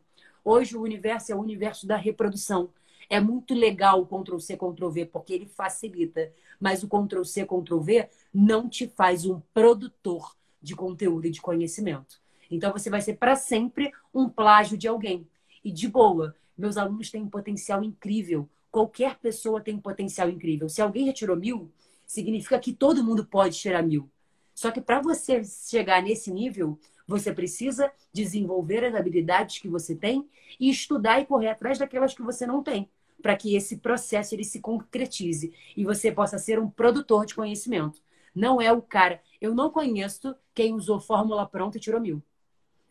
[0.50, 2.70] Hoje o universo é o universo da reprodução.
[3.10, 6.32] É muito legal o Ctrl-C, Ctrl-V, porque ele facilita.
[6.58, 12.18] Mas o Ctrl-C, Ctrl-V não te faz um produtor de conteúdo e de conhecimento.
[12.50, 15.28] Então você vai ser para sempre um plágio de alguém.
[15.62, 18.48] E de boa, meus alunos têm um potencial incrível.
[18.70, 20.66] Qualquer pessoa tem um potencial incrível.
[20.66, 21.70] Se alguém já tirou mil,
[22.06, 24.08] significa que todo mundo pode tirar mil.
[24.54, 26.78] Só que para você chegar nesse nível,
[27.08, 30.28] você precisa desenvolver as habilidades que você tem
[30.60, 32.90] e estudar e correr atrás daquelas que você não tem,
[33.22, 38.02] para que esse processo ele se concretize e você possa ser um produtor de conhecimento.
[38.34, 39.22] Não é o cara.
[39.40, 42.22] Eu não conheço quem usou fórmula pronta e tirou mil.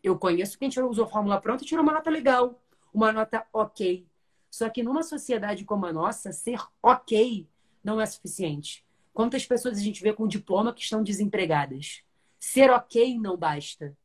[0.03, 2.59] Eu conheço quem tirou, usou fórmula pronta e tirou uma nota legal,
[2.91, 4.07] uma nota ok.
[4.49, 7.47] Só que numa sociedade como a nossa, ser ok
[7.83, 8.83] não é suficiente.
[9.13, 12.01] Quantas pessoas a gente vê com diploma que estão desempregadas?
[12.39, 13.95] Ser ok não basta.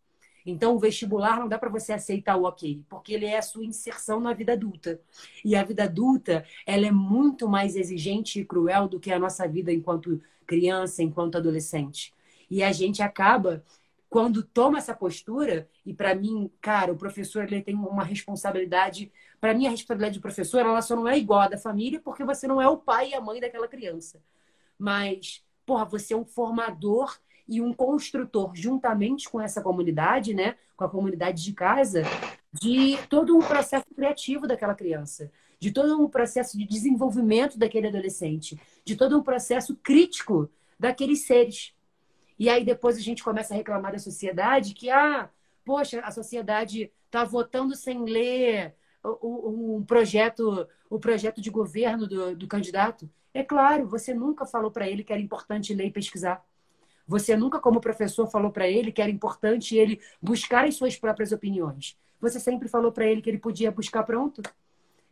[0.44, 3.64] Então, o vestibular não dá para você aceitar o ok, porque ele é a sua
[3.64, 5.00] inserção na vida adulta.
[5.44, 9.46] E a vida adulta, ela é muito mais exigente e cruel do que a nossa
[9.46, 12.12] vida enquanto criança, enquanto adolescente.
[12.50, 13.64] E a gente acaba
[14.12, 19.10] quando toma essa postura, e para mim, cara, o professor ele tem uma responsabilidade.
[19.40, 22.22] Para mim, a responsabilidade do professor ela só não é igual à da família, porque
[22.22, 24.22] você não é o pai e a mãe daquela criança.
[24.78, 30.84] Mas, porra, você é um formador e um construtor, juntamente com essa comunidade, né, com
[30.84, 32.02] a comunidade de casa,
[32.52, 38.60] de todo um processo criativo daquela criança, de todo um processo de desenvolvimento daquele adolescente,
[38.84, 41.74] de todo um processo crítico daqueles seres.
[42.38, 45.30] E aí depois a gente começa a reclamar da sociedade que, ah,
[45.64, 48.74] poxa, a sociedade está votando sem ler
[49.04, 53.08] o, projeto, o projeto de governo do, do candidato.
[53.34, 56.44] É claro, você nunca falou para ele que era importante ler e pesquisar.
[57.06, 61.32] Você nunca, como professor, falou para ele que era importante ele buscar as suas próprias
[61.32, 61.96] opiniões.
[62.20, 64.42] Você sempre falou para ele que ele podia buscar pronto.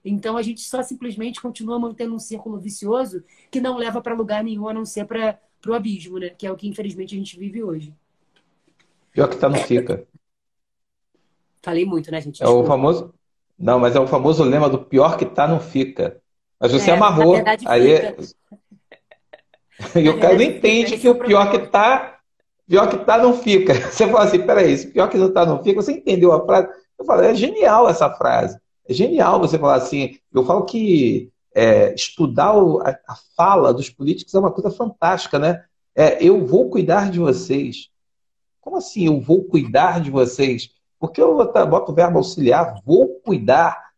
[0.05, 4.43] Então a gente só simplesmente continua mantendo um círculo vicioso que não leva para lugar
[4.43, 6.31] nenhum a não ser para o abismo, né?
[6.31, 7.93] Que é o que infelizmente a gente vive hoje.
[9.13, 10.07] Pior que tá não fica.
[11.63, 12.43] Falei muito, né, gente?
[12.43, 13.13] É o famoso.
[13.59, 16.21] Não, mas é o famoso lema do pior que tá não fica.
[16.59, 17.35] Mas você é, amarrou.
[17.67, 18.15] Aí,
[19.97, 22.19] e o cara não entende que o pior que tá,
[22.67, 23.75] pior que tá não fica.
[23.91, 26.69] Você fala assim, peraí, se pior que não tá não fica, você entendeu a frase?
[26.99, 28.59] Eu falo, é genial essa frase.
[28.89, 30.19] É genial você falar assim.
[30.33, 35.39] Eu falo que é, estudar o, a, a, fala dos políticos é uma coisa fantástica,
[35.39, 35.65] né?
[35.95, 37.89] É, eu vou cuidar de vocês.
[38.61, 40.71] Como assim eu vou cuidar de vocês?
[40.99, 43.91] Porque eu boto o verbo auxiliar, vou cuidar.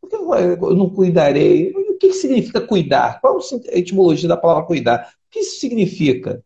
[0.00, 1.74] Por que eu não cuidarei?
[2.22, 3.20] Significa cuidar?
[3.20, 5.12] Qual a etimologia da palavra cuidar?
[5.26, 6.42] O que isso significa?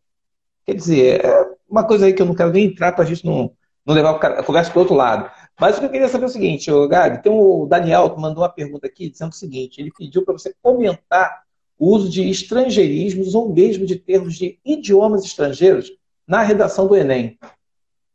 [0.64, 3.24] Quer dizer, é uma coisa aí que eu não quero nem entrar para a gente
[3.24, 3.52] não,
[3.84, 5.30] não levar a conversa para o outro lado.
[5.58, 8.42] Mas o que eu queria saber é o seguinte, Gabi, tem o Daniel que mandou
[8.42, 11.42] uma pergunta aqui dizendo o seguinte: ele pediu para você comentar
[11.78, 15.92] o uso de estrangeirismos ou mesmo de termos de idiomas estrangeiros
[16.26, 17.38] na redação do Enem.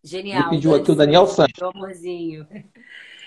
[0.04, 0.41] Genial.
[0.41, 1.60] Ele pediu aqui o Daniel Santos.
[1.60, 2.47] Meu amorzinho.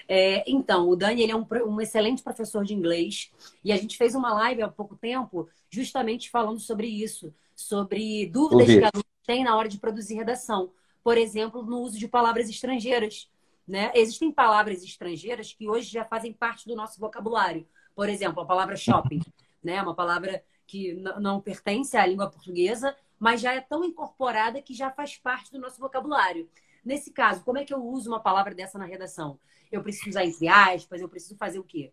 [0.08, 3.30] É, então, o Dani ele é um, um, excelente professor de inglês
[3.62, 8.66] e a gente fez uma live há pouco tempo justamente falando sobre isso, sobre dúvidas
[8.66, 10.70] que alunos têm na hora de produzir redação.
[11.02, 13.30] Por exemplo, no uso de palavras estrangeiras.
[13.66, 13.90] Né?
[13.94, 17.66] Existem palavras estrangeiras que hoje já fazem parte do nosso vocabulário.
[17.94, 19.20] Por exemplo, a palavra shopping,
[19.62, 19.80] né?
[19.82, 24.90] uma palavra que não pertence à língua portuguesa, mas já é tão incorporada que já
[24.90, 26.48] faz parte do nosso vocabulário.
[26.84, 29.38] Nesse caso, como é que eu uso uma palavra dessa na redação?
[29.72, 31.92] Eu preciso usar entre aspas, eu preciso fazer o quê?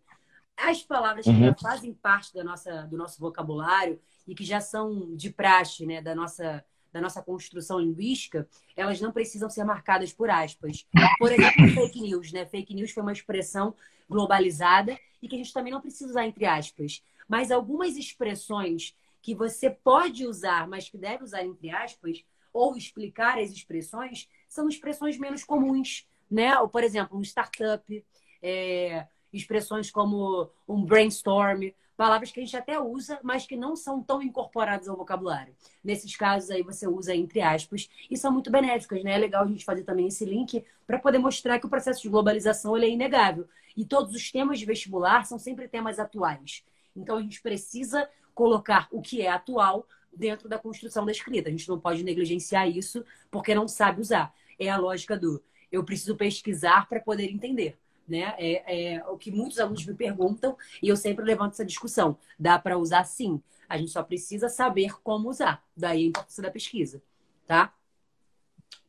[0.56, 1.46] As palavras que uhum.
[1.46, 6.02] já fazem parte da nossa, do nosso vocabulário e que já são de praxe, né,
[6.02, 10.86] da nossa, da nossa construção linguística, elas não precisam ser marcadas por aspas.
[11.18, 12.44] Por exemplo, fake news, né?
[12.44, 13.74] Fake news foi uma expressão
[14.08, 17.02] globalizada e que a gente também não precisa usar entre aspas.
[17.26, 23.38] Mas algumas expressões que você pode usar, mas que deve usar entre aspas, ou explicar
[23.38, 26.58] as expressões, são expressões menos comuns, né?
[26.58, 28.04] Ou, por exemplo, um startup,
[28.42, 34.02] é, expressões como um brainstorm, palavras que a gente até usa, mas que não são
[34.02, 35.54] tão incorporadas ao vocabulário.
[35.82, 39.14] Nesses casos aí você usa entre aspas e são muito benéficas, né?
[39.14, 42.10] É legal a gente fazer também esse link para poder mostrar que o processo de
[42.10, 43.48] globalização é inegável.
[43.74, 46.62] E todos os temas de vestibular são sempre temas atuais.
[46.94, 51.48] Então a gente precisa colocar o que é atual dentro da construção da escrita.
[51.48, 54.34] A gente não pode negligenciar isso porque não sabe usar.
[54.62, 57.76] É a lógica do eu preciso pesquisar para poder entender.
[58.06, 58.34] Né?
[58.38, 62.16] É, é, o que muitos alunos me perguntam e eu sempre levanto essa discussão.
[62.38, 63.40] Dá para usar sim.
[63.68, 65.62] A gente só precisa saber como usar.
[65.76, 67.02] Daí a importância da pesquisa,
[67.46, 67.72] tá?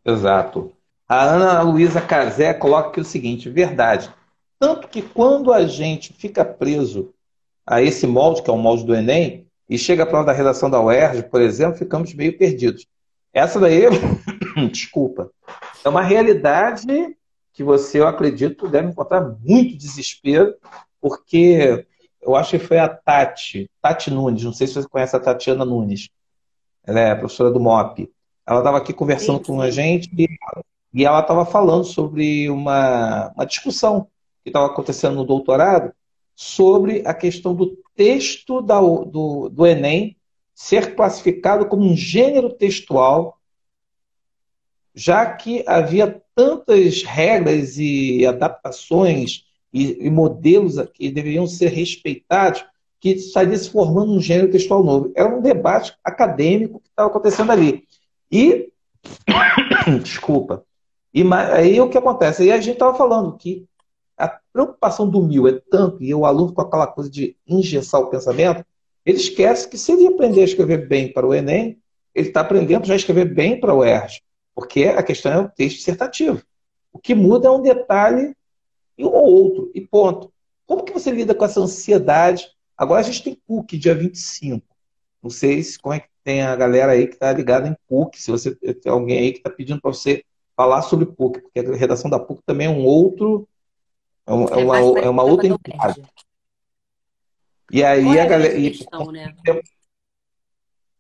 [0.06, 0.74] Exato.
[1.08, 4.14] A Ana Luísa Casé coloca aqui o seguinte: verdade.
[4.60, 7.14] Tanto que quando a gente fica preso
[7.66, 10.70] a esse molde, que é o molde do Enem, e chega a prova da redação
[10.70, 12.86] da UERJ, por exemplo, ficamos meio perdidos.
[13.34, 13.84] Essa daí,
[14.72, 15.32] desculpa,
[15.84, 16.88] é uma realidade
[17.54, 20.56] que você, eu acredito, deve encontrar muito desespero,
[21.00, 21.86] porque
[22.22, 25.66] eu acho que foi a Tati, Tati Nunes, não sei se você conhece a Tatiana
[25.66, 26.10] Nunes,
[26.86, 28.12] ela é professora do MOP.
[28.46, 30.10] Ela estava aqui conversando sim, com a gente
[30.94, 34.08] e ela estava falando sobre uma, uma discussão
[34.44, 35.94] que estava acontecendo no doutorado
[36.36, 40.18] sobre a questão do texto da, do, do Enem
[40.54, 43.40] ser classificado como um gênero textual,
[44.94, 52.66] já que havia tantas regras e adaptações e, e modelos que deveriam ser respeitados,
[53.00, 55.12] que estaria se formando um gênero textual novo.
[55.16, 57.84] Era um debate acadêmico que estava acontecendo ali.
[58.32, 58.70] E,
[60.02, 60.64] desculpa,
[61.14, 62.44] e aí o que acontece?
[62.44, 63.66] Aí a gente estava falando que
[64.18, 68.08] a preocupação do mil é tanto, e o aluno com aquela coisa de engessar o
[68.08, 68.66] pensamento,
[69.06, 71.78] ele esquece que se ele aprender a escrever bem para o Enem,
[72.16, 74.22] ele está aprendendo já a escrever bem para o ERJ,
[74.56, 76.44] porque a questão é o texto dissertativo.
[76.92, 78.36] O que muda é um detalhe
[78.98, 80.32] ou outro, e ponto.
[80.66, 82.48] Como que você lida com essa ansiedade?
[82.78, 84.66] Agora a gente tem PUC, dia 25.
[85.22, 88.22] Não sei se, como é que tem a galera aí que está ligada em PUC,
[88.22, 90.24] se você tem alguém aí que está pedindo para você
[90.56, 93.48] falar sobre PUC, porque a redação da PUC também é um outro
[94.26, 96.02] é, é, é, uma, é uma outra entidade.
[97.72, 98.56] E aí a galera.
[98.56, 99.34] Questão, né?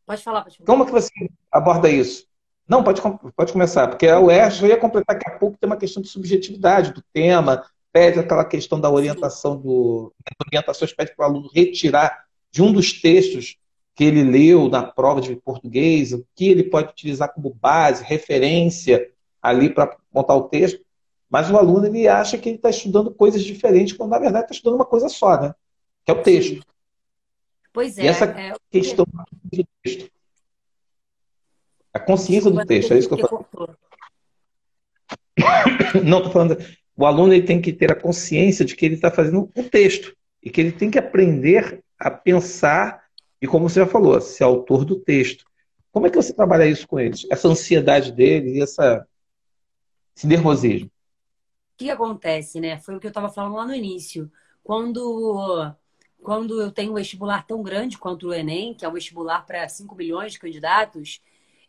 [0.05, 0.65] Pode falar, pode falar.
[0.65, 1.11] Como que você
[1.51, 2.27] aborda isso?
[2.73, 2.99] Não, pode,
[3.36, 6.09] pode começar, porque a UERJ já ia completar daqui a pouco, tem uma questão de
[6.09, 10.12] subjetividade do tema, pede aquela questão da orientação do.
[10.47, 13.57] orientações pede para o aluno retirar de um dos textos
[13.93, 19.07] que ele leu na prova de português, o que ele pode utilizar como base, referência
[19.39, 20.83] ali para montar o texto.
[21.29, 24.55] Mas o aluno ele acha que ele está estudando coisas diferentes, quando na verdade está
[24.55, 25.53] estudando uma coisa só, né?
[26.03, 26.65] Que é o texto.
[27.71, 28.05] Pois é.
[28.05, 28.55] E essa é...
[28.71, 30.12] questão do texto.
[31.93, 33.45] A consciência do texto, é isso que eu falo.
[36.03, 36.58] Não, estou falando.
[36.95, 40.15] O aluno ele tem que ter a consciência de que ele está fazendo um texto
[40.41, 43.03] e que ele tem que aprender a pensar
[43.41, 45.45] e, como você já falou, ser autor do texto.
[45.91, 47.27] Como é que você trabalha isso com eles?
[47.29, 49.08] Essa ansiedade deles e essa,
[50.15, 50.88] esse nervosismo?
[50.88, 52.79] O que acontece, né?
[52.79, 54.32] Foi o que eu estava falando lá no início.
[54.63, 55.71] Quando,
[56.21, 59.67] quando eu tenho um vestibular tão grande quanto o Enem, que é um vestibular para
[59.67, 61.21] 5 milhões de candidatos,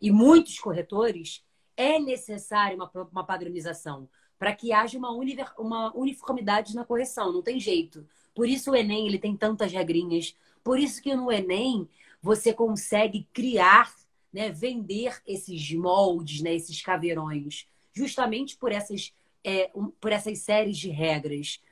[0.05, 1.43] e muitos corretores,
[1.75, 4.07] é necessário uma, uma padronização
[4.39, 7.33] para que haja uma, univer, uma uniformidade na correção.
[7.33, 8.07] Não tem jeito.
[8.35, 10.37] Por isso o Enem ele tem tantas regrinhas.
[10.63, 11.89] Por isso que no Enem
[12.21, 13.95] você consegue criar,
[14.31, 19.11] né, vender esses moldes, né, esses caveirões, justamente por essas
[19.43, 21.63] é, um, por essas séries de regras.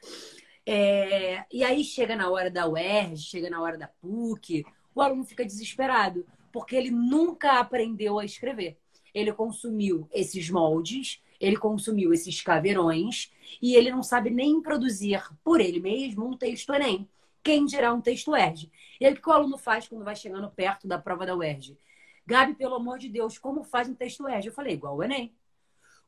[0.64, 4.64] É, e aí chega na hora da UERJ, chega na hora da PUC,
[4.95, 8.79] o aluno fica desesperado, porque ele nunca aprendeu a escrever.
[9.15, 15.61] Ele consumiu esses moldes, ele consumiu esses caveirões, e ele não sabe nem produzir por
[15.61, 17.09] ele mesmo um texto Enem.
[17.43, 18.71] Quem dirá um texto UERJ?
[19.01, 21.77] E aí o que o aluno faz quando vai chegando perto da prova da UERJ?
[22.25, 24.49] Gabi, pelo amor de Deus, como faz um texto UERJ?
[24.49, 25.35] Eu falei, igual o Enem.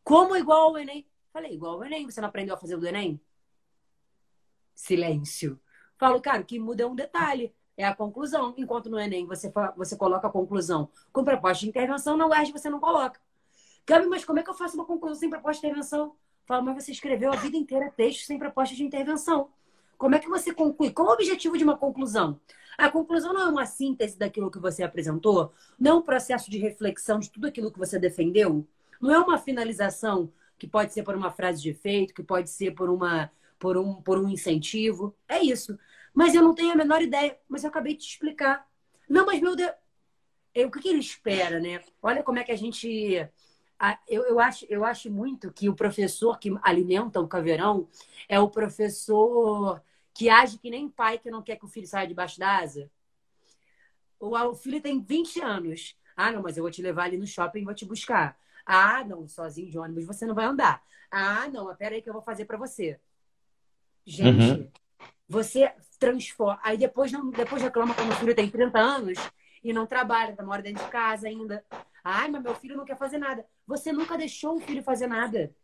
[0.05, 1.05] Como igual ao Enem?
[1.33, 3.21] Falei, igual o Enem, você não aprendeu a fazer o do Enem?
[4.75, 5.61] Silêncio.
[5.99, 7.53] Falo, cara, o que muda é um detalhe.
[7.77, 8.55] É a conclusão.
[8.57, 12.71] Enquanto no Enem você, você coloca a conclusão com proposta de intervenção, na UERJ você
[12.71, 13.21] não coloca.
[13.87, 16.15] Gabi, mas como é que eu faço uma conclusão sem proposta de intervenção?
[16.47, 19.49] Falo, mas você escreveu a vida inteira texto sem proposta de intervenção.
[19.97, 20.91] Como é que você conclui?
[20.91, 22.41] Qual o objetivo de uma conclusão?
[22.77, 26.59] A conclusão não é uma síntese daquilo que você apresentou, não é um processo de
[26.59, 28.67] reflexão de tudo aquilo que você defendeu,
[29.01, 32.73] não é uma finalização que pode ser por uma frase de efeito, que pode ser
[32.73, 35.15] por, uma, por, um, por um incentivo.
[35.29, 35.79] É isso.
[36.15, 37.39] Mas eu não tenho a menor ideia.
[37.49, 38.67] Mas eu acabei de te explicar.
[39.09, 39.73] Não, mas meu Deus.
[40.55, 41.83] É, o que, que ele espera, né?
[42.01, 43.29] Olha como é que a gente
[44.09, 47.89] eu, eu, acho, eu acho muito que o professor que alimenta o caveirão
[48.29, 52.07] é o professor que age que nem pai que não quer que o filho saia
[52.07, 52.91] debaixo da asa.
[54.19, 55.99] O, o filho tem 20 anos.
[56.17, 58.39] Ah, não, mas eu vou te levar ali no shopping e vou te buscar.
[58.65, 60.83] Ah, não, sozinho de ônibus você não vai andar.
[61.11, 62.99] Ah, não, mas peraí que eu vou fazer para você.
[64.07, 64.71] Gente, uhum.
[65.29, 65.75] você
[66.05, 66.61] transforma.
[66.63, 69.19] Aí depois, não, depois reclama quando o filho tem 30 anos
[69.63, 71.65] e não trabalha, tá mora dentro de casa ainda.
[72.03, 73.47] Ai, mas meu filho não quer fazer nada.
[73.67, 75.55] Você nunca deixou o filho fazer nada.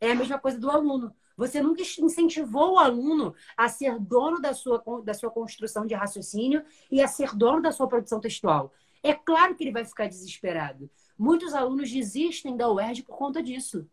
[0.00, 1.12] É a mesma coisa do aluno.
[1.36, 6.64] Você nunca incentivou o aluno a ser dono da sua, da sua construção de raciocínio
[6.90, 8.72] e a ser dono da sua produção textual.
[9.02, 10.90] É claro que ele vai ficar desesperado.
[11.16, 13.86] Muitos alunos desistem da UERJ por conta disso.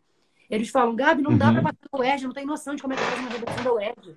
[0.48, 1.54] Eles falam, Gabi, não dá uhum.
[1.54, 3.72] para passar da UERJ, não tem noção de como é que faz uma redação da
[3.72, 4.16] UERJ.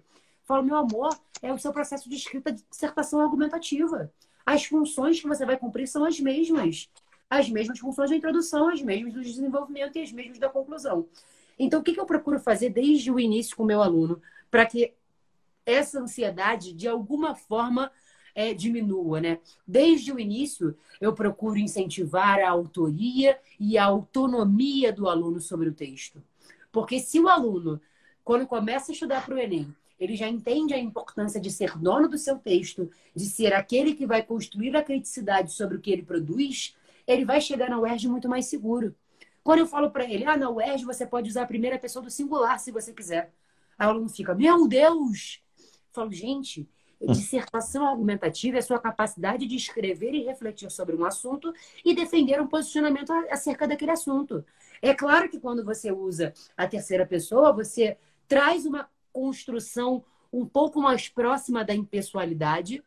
[0.49, 4.11] Falo, meu amor, é o seu processo de escrita de dissertação argumentativa.
[4.43, 6.89] As funções que você vai cumprir são as mesmas
[7.29, 11.07] as mesmas funções da introdução, as mesmas do desenvolvimento e as mesmas da conclusão.
[11.59, 14.19] Então, o que, eu procuro fazer desde o início com o meu aluno
[14.49, 14.95] para que
[15.63, 17.91] essa ansiedade, de alguma forma,
[18.33, 19.37] é, diminua, né?
[19.67, 25.73] Desde o início, eu procuro incentivar a autoria e a autonomia do aluno sobre o
[25.73, 26.23] texto.
[26.71, 27.79] Porque se o aluno,
[28.23, 32.07] quando começa a estudar para o Enem, ele já entende a importância de ser dono
[32.07, 36.03] do seu texto, de ser aquele que vai construir a criticidade sobre o que ele
[36.03, 36.75] produz,
[37.05, 38.95] ele vai chegar na UERJ muito mais seguro.
[39.43, 42.11] Quando eu falo para ele, ah, na UERJ você pode usar a primeira pessoa do
[42.11, 43.33] singular se você quiser.
[43.77, 45.41] Aí o aluno fica, meu Deus!
[45.57, 46.69] Eu falo, gente,
[47.07, 52.41] dissertação argumentativa é a sua capacidade de escrever e refletir sobre um assunto e defender
[52.41, 54.45] um posicionamento acerca daquele assunto.
[54.81, 57.97] É claro que quando você usa a terceira pessoa, você
[58.27, 62.83] traz uma construção um pouco mais próxima da impessoalidade,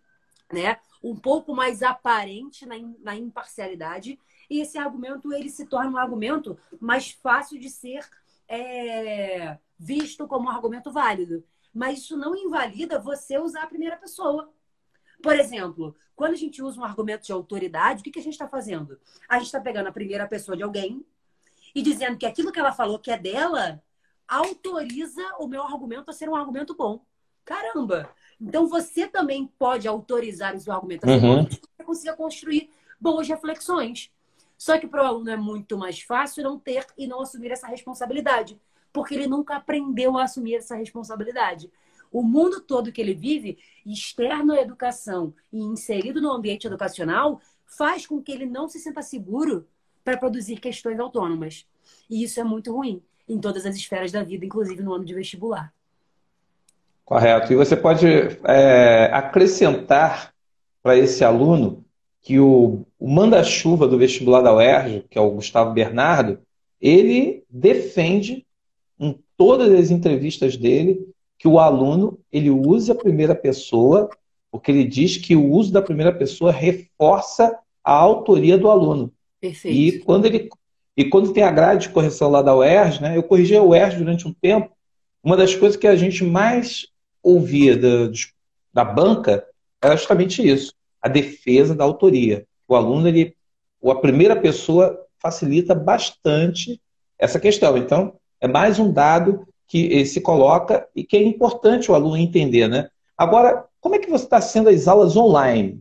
[0.53, 0.79] né?
[1.03, 4.19] um pouco mais aparente na, na imparcialidade
[4.49, 8.07] e esse argumento ele se torna um argumento mais fácil de ser
[8.47, 11.45] é, visto como um argumento válido.
[11.75, 14.53] Mas isso não invalida você usar a primeira pessoa.
[15.23, 18.35] Por exemplo, quando a gente usa um argumento de autoridade, o que, que a gente
[18.35, 19.01] está fazendo?
[19.29, 21.05] A gente está pegando a primeira pessoa de alguém
[21.75, 23.83] e dizendo que aquilo que ela falou que é dela
[24.29, 27.05] autoriza o meu argumento a ser um argumento bom.
[27.45, 28.11] Caramba!
[28.41, 31.45] Então você também pode autorizar os argumentos uhum.
[31.45, 32.71] que você consiga construir
[33.01, 34.11] boas reflexões.
[34.57, 37.67] Só que para o aluno é muito mais fácil não ter e não assumir essa
[37.67, 38.61] responsabilidade,
[38.93, 41.71] porque ele nunca aprendeu a assumir essa responsabilidade.
[42.13, 48.07] O mundo todo que ele vive, externo à educação e inserido no ambiente educacional, faz
[48.07, 49.67] com que ele não se sinta seguro
[50.05, 51.67] para produzir questões autônomas.
[52.09, 55.15] E isso é muito ruim em todas as esferas da vida, inclusive no ano de
[55.15, 55.73] vestibular.
[57.05, 57.53] Correto.
[57.53, 60.33] E você pode é, acrescentar
[60.83, 61.85] para esse aluno
[62.21, 66.39] que o, o manda-chuva do vestibular da UERJ, que é o Gustavo Bernardo,
[66.81, 68.47] ele defende
[68.99, 71.07] em todas as entrevistas dele
[71.37, 74.09] que o aluno ele use a primeira pessoa,
[74.51, 79.13] porque ele diz que o uso da primeira pessoa reforça a autoria do aluno.
[79.41, 79.77] Perfeito.
[79.77, 80.49] E quando ele
[80.97, 83.99] e quando tem a grade de correção lá da UERJ, né, eu corrigi a UERJ
[83.99, 84.71] durante um tempo,
[85.23, 86.87] uma das coisas que a gente mais
[87.23, 88.11] ouvia da,
[88.73, 89.47] da banca
[89.81, 92.47] era justamente isso, a defesa da autoria.
[92.69, 93.35] O aluno, ele,
[93.85, 96.81] a primeira pessoa facilita bastante
[97.19, 97.77] essa questão.
[97.77, 102.69] Então, é mais um dado que se coloca e que é importante o aluno entender,
[102.69, 102.89] né?
[103.17, 105.81] Agora, como é que você está sendo as aulas online?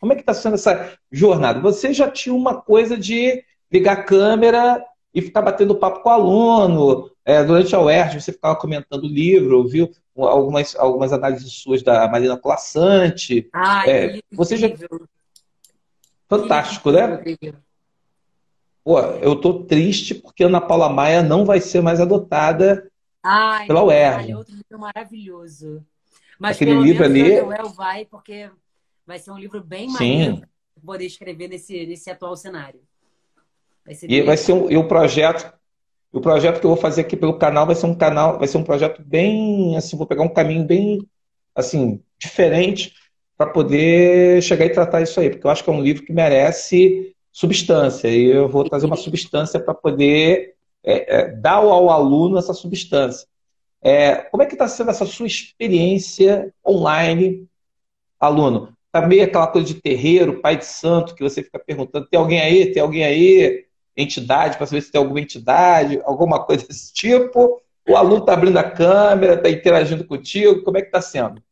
[0.00, 1.60] Como é que está sendo essa jornada?
[1.60, 6.12] Você já tinha uma coisa de ligar a câmera e ficar batendo papo com o
[6.12, 7.10] aluno.
[7.24, 9.90] É, durante a UERJ, você ficava comentando o livro, viu?
[10.16, 13.48] algumas, algumas análises suas da Marina Classante.
[13.52, 14.68] Ah, é, você já.
[16.28, 17.22] Fantástico, né?
[18.84, 22.90] Pô, eu tô triste porque Ana Paula Maia não vai ser mais adotada
[23.22, 24.32] Ai, pela UERJ.
[24.32, 25.84] É outro livro maravilhoso.
[26.38, 27.40] Mas Aquele livro ali.
[27.40, 28.50] O vai, porque
[29.06, 30.42] vai ser um livro bem maneiro
[30.84, 32.80] poder escrever nesse, nesse atual cenário.
[33.84, 35.52] Vai ser e vai ser um, e o projeto
[36.12, 38.58] o projeto que eu vou fazer aqui pelo canal vai ser um canal, vai ser
[38.58, 41.08] um projeto bem, assim, vou pegar um caminho bem,
[41.54, 42.92] assim, diferente
[43.36, 46.12] para poder chegar e tratar isso aí, porque eu acho que é um livro que
[46.12, 50.54] merece substância e eu vou trazer uma substância para poder
[50.84, 53.26] é, é, dar ao aluno essa substância.
[53.80, 57.48] É, como é que está sendo essa sua experiência online,
[58.20, 58.76] aluno?
[58.86, 62.40] Está meio aquela coisa de terreiro, pai de santo, que você fica perguntando, tem alguém
[62.40, 62.70] aí?
[62.70, 63.64] Tem alguém aí?
[63.96, 67.60] Entidade para saber se tem alguma entidade, alguma coisa desse tipo?
[67.88, 70.62] O aluno está abrindo a câmera, está interagindo contigo?
[70.62, 71.42] Como é que está sendo?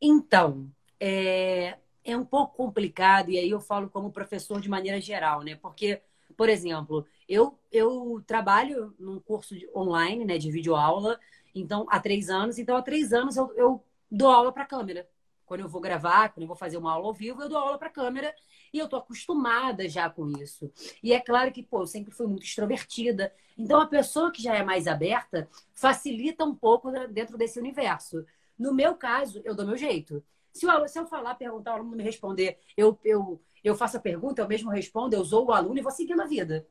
[0.00, 5.42] Então, é, é um pouco complicado, e aí eu falo como professor de maneira geral,
[5.42, 5.56] né?
[5.56, 6.00] Porque
[6.36, 11.18] Por exemplo, eu, eu trabalho num curso online, né, de videoaula,
[11.54, 12.58] então, há três anos.
[12.58, 15.06] Então, há três anos eu, eu dou aula para câmera.
[15.50, 17.76] Quando eu vou gravar, quando eu vou fazer uma aula ao vivo, eu dou aula
[17.76, 18.32] para câmera
[18.72, 20.70] e eu tô acostumada já com isso.
[21.02, 23.32] E é claro que, pô, eu sempre fui muito extrovertida.
[23.58, 28.24] Então, a pessoa que já é mais aberta facilita um pouco dentro desse universo.
[28.56, 30.22] No meu caso, eu dou meu jeito.
[30.52, 34.00] Se, o, se eu falar, perguntar, o aluno me responder, eu, eu, eu faço a
[34.00, 36.64] pergunta, eu mesmo respondo, eu sou o aluno e vou seguindo a vida.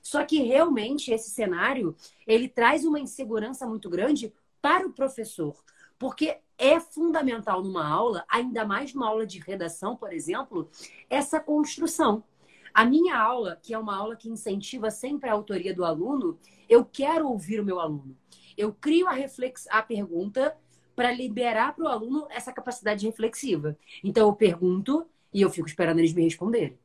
[0.00, 1.94] Só que realmente esse cenário,
[2.26, 5.54] ele traz uma insegurança muito grande para o professor.
[5.98, 10.70] Porque é fundamental numa aula, ainda mais numa aula de redação, por exemplo,
[11.10, 12.22] essa construção.
[12.72, 16.38] A minha aula, que é uma aula que incentiva sempre a autoria do aluno,
[16.68, 18.16] eu quero ouvir o meu aluno.
[18.56, 19.66] Eu crio a, reflex...
[19.70, 20.56] a pergunta
[20.94, 23.76] para liberar para o aluno essa capacidade reflexiva.
[24.04, 25.04] Então, eu pergunto
[25.34, 26.78] e eu fico esperando eles me responderem.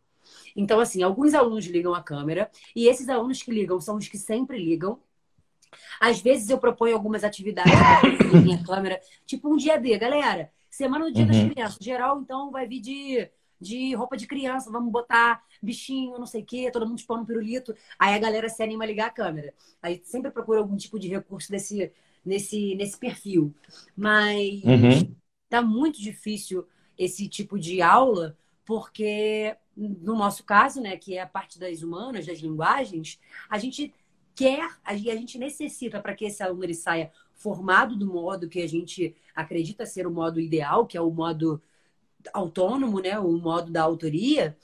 [0.55, 4.17] Então, assim, alguns alunos ligam a câmera e esses alunos que ligam são os que
[4.17, 4.99] sempre ligam.
[5.99, 7.73] Às vezes eu proponho algumas atividades
[8.31, 10.51] na minha câmera, tipo um dia D, galera.
[10.69, 11.31] Semana do Dia uhum.
[11.31, 11.77] das Crianças.
[11.81, 16.45] Geral, então, vai vir de, de roupa de criança, vamos botar bichinho, não sei o
[16.45, 17.75] quê, todo mundo expondo um pirulito.
[17.97, 19.53] Aí a galera se anima a ligar a câmera.
[19.81, 21.91] Aí sempre procura algum tipo de recurso desse,
[22.23, 23.53] nesse, nesse perfil.
[23.95, 25.15] Mas uhum.
[25.49, 31.27] tá muito difícil esse tipo de aula, porque no nosso caso, né, que é a
[31.27, 33.93] parte das humanas, das linguagens, a gente
[34.37, 38.69] quer, a gente necessita para que esse aluno ele saia formado do modo que a
[38.69, 41.59] gente acredita ser o modo ideal, que é o modo
[42.31, 44.55] autônomo, né, o modo da autoria,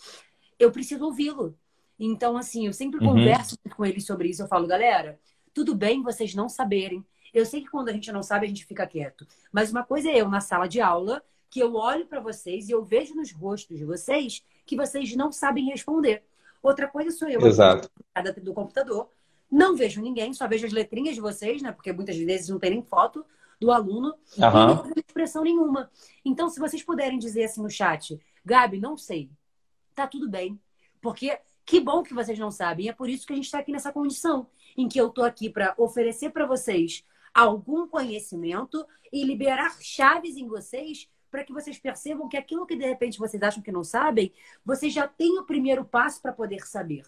[0.60, 1.58] eu preciso ouvi-lo.
[2.00, 3.14] Então, assim, eu sempre uhum.
[3.14, 4.44] converso com ele sobre isso.
[4.44, 5.20] Eu falo, galera,
[5.56, 7.04] tudo bem vocês não saberem.
[7.34, 9.26] Eu sei que quando a gente não sabe, a gente fica quieto.
[9.52, 12.72] Mas uma coisa é eu na sala de aula, que eu olho para vocês e
[12.72, 16.24] eu vejo nos rostos de vocês que vocês não sabem responder.
[16.62, 17.90] Outra coisa sou eu, Exato.
[18.42, 19.10] do computador,
[19.54, 21.72] não vejo ninguém, só vejo as letrinhas de vocês, né?
[21.72, 23.24] Porque muitas vezes não tem nem foto
[23.62, 24.48] do aluno uhum.
[24.48, 25.92] e não tem expressão nenhuma.
[26.26, 29.30] Então, se vocês puderem dizer assim no chat, Gabi, não sei,
[29.94, 30.60] tá tudo bem.
[31.00, 32.90] Porque que bom que vocês não sabem.
[32.90, 35.52] É por isso que a gente está aqui nessa condição, em que eu estou aqui
[35.52, 42.28] para oferecer para vocês algum conhecimento e liberar chaves em vocês para que vocês percebam
[42.28, 44.32] que aquilo que de repente vocês acham que não sabem,
[44.66, 47.04] vocês já têm o primeiro passo para poder saber.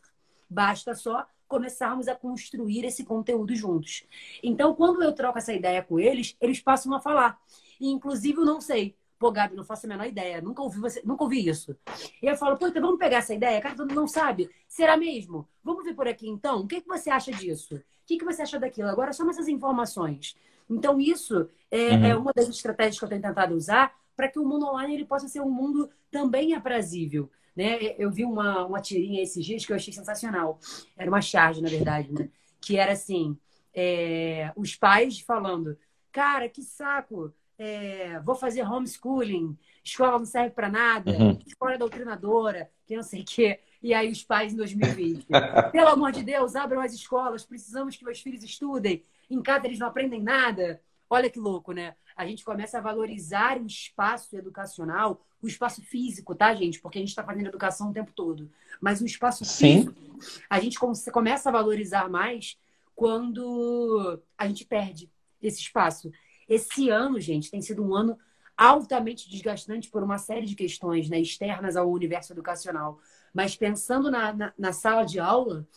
[0.47, 4.03] Basta só começarmos a construir esse conteúdo juntos.
[4.41, 7.39] Então, quando eu troco essa ideia com eles, eles passam a falar.
[7.79, 8.95] E, inclusive, eu não sei.
[9.17, 10.41] Pô, Gabi, não faço a menor ideia.
[10.41, 11.75] Nunca ouvi, você, nunca ouvi isso.
[12.21, 13.61] E eu falo, pô, então vamos pegar essa ideia?
[13.61, 14.49] Cara, todo mundo não sabe.
[14.67, 15.47] Será mesmo?
[15.63, 16.61] Vamos ver por aqui, então?
[16.61, 17.75] O que, que você acha disso?
[17.75, 18.89] O que, que você acha daquilo?
[18.89, 20.35] Agora, só essas informações.
[20.69, 22.05] Então, isso é, uhum.
[22.05, 25.05] é uma das estratégias que eu tenho tentado usar para que o mundo online ele
[25.05, 27.29] possa ser um mundo também aprazível.
[27.55, 27.95] Né?
[27.97, 30.59] Eu vi uma, uma tirinha esses dias que eu achei sensacional.
[30.97, 32.29] Era uma charge, na verdade, né?
[32.59, 33.37] Que era assim:
[33.73, 35.77] é, os pais falando,
[36.11, 41.39] cara, que saco, é, vou fazer homeschooling, escola não serve para nada, uhum.
[41.45, 43.59] escola é doutrinadora, que não sei o quê.
[43.81, 45.27] E aí os pais em 2020,
[45.71, 49.03] pelo amor de Deus, abram as escolas, precisamos que meus filhos estudem.
[49.29, 50.81] Em casa eles não aprendem nada.
[51.09, 51.95] Olha que louco, né?
[52.15, 56.79] A gente começa a valorizar o espaço educacional, o espaço físico, tá, gente?
[56.79, 58.49] Porque a gente está fazendo educação o tempo todo.
[58.79, 59.91] Mas o espaço Sim.
[59.91, 60.77] físico, a gente
[61.11, 62.57] começa a valorizar mais
[62.95, 65.11] quando a gente perde
[65.41, 66.11] esse espaço.
[66.47, 68.17] Esse ano, gente, tem sido um ano
[68.57, 72.99] altamente desgastante por uma série de questões né, externas ao universo educacional.
[73.33, 75.67] Mas pensando na, na, na sala de aula,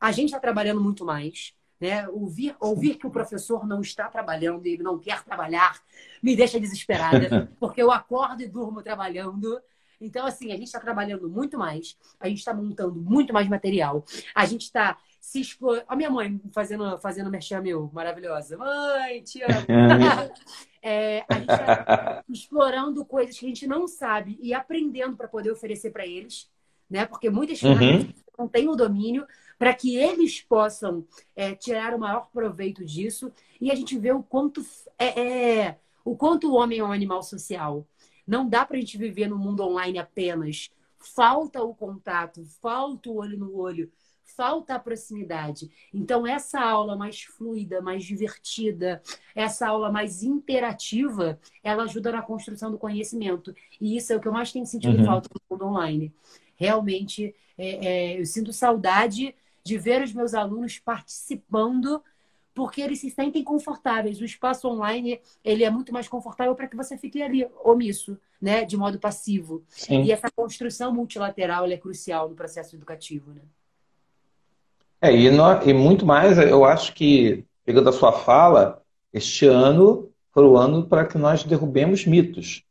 [0.00, 1.54] a gente está trabalhando muito mais.
[1.80, 2.06] Né?
[2.08, 5.80] Ouvir, ouvir que o professor não está trabalhando e ele não quer trabalhar
[6.22, 9.60] me deixa desesperada, porque eu acordo e durmo trabalhando.
[10.00, 14.04] Então, assim, a gente está trabalhando muito mais, a gente está montando muito mais material,
[14.34, 15.84] a gente está se explorando.
[15.88, 18.56] A minha mãe fazendo, fazendo merchan meu, maravilhosa.
[18.56, 19.52] Mãe, te amo.
[20.82, 25.50] é, a gente está explorando coisas que a gente não sabe e aprendendo para poder
[25.50, 26.48] oferecer para eles,
[26.88, 27.04] né?
[27.04, 28.08] Porque muitas uhum.
[28.38, 29.26] não têm o domínio,
[29.60, 31.06] para que eles possam
[31.36, 33.30] é, tirar o maior proveito disso
[33.60, 34.64] e a gente vê o quanto
[34.98, 37.86] é, é o quanto o homem é um animal social.
[38.26, 40.70] Não dá para a gente viver no mundo online apenas.
[40.98, 43.92] Falta o contato, falta o olho no olho,
[44.24, 45.70] falta a proximidade.
[45.92, 49.02] Então, essa aula mais fluida, mais divertida,
[49.34, 53.54] essa aula mais interativa, ela ajuda na construção do conhecimento.
[53.78, 55.04] E isso é o que eu mais tenho sentido uhum.
[55.04, 56.14] falta no mundo online.
[56.56, 59.34] Realmente, é, é, eu sinto saudade
[59.64, 62.02] de ver os meus alunos participando,
[62.54, 64.20] porque eles se sentem confortáveis.
[64.20, 68.64] O espaço online ele é muito mais confortável para que você fique ali omisso, né,
[68.64, 69.62] de modo passivo.
[69.68, 70.02] Sim.
[70.02, 73.42] E essa construção multilateral é crucial no processo educativo, né?
[75.00, 78.82] É, e, no, e muito mais, eu acho que, pegando a sua fala,
[79.12, 82.64] este ano foi o ano para que nós derrubemos mitos.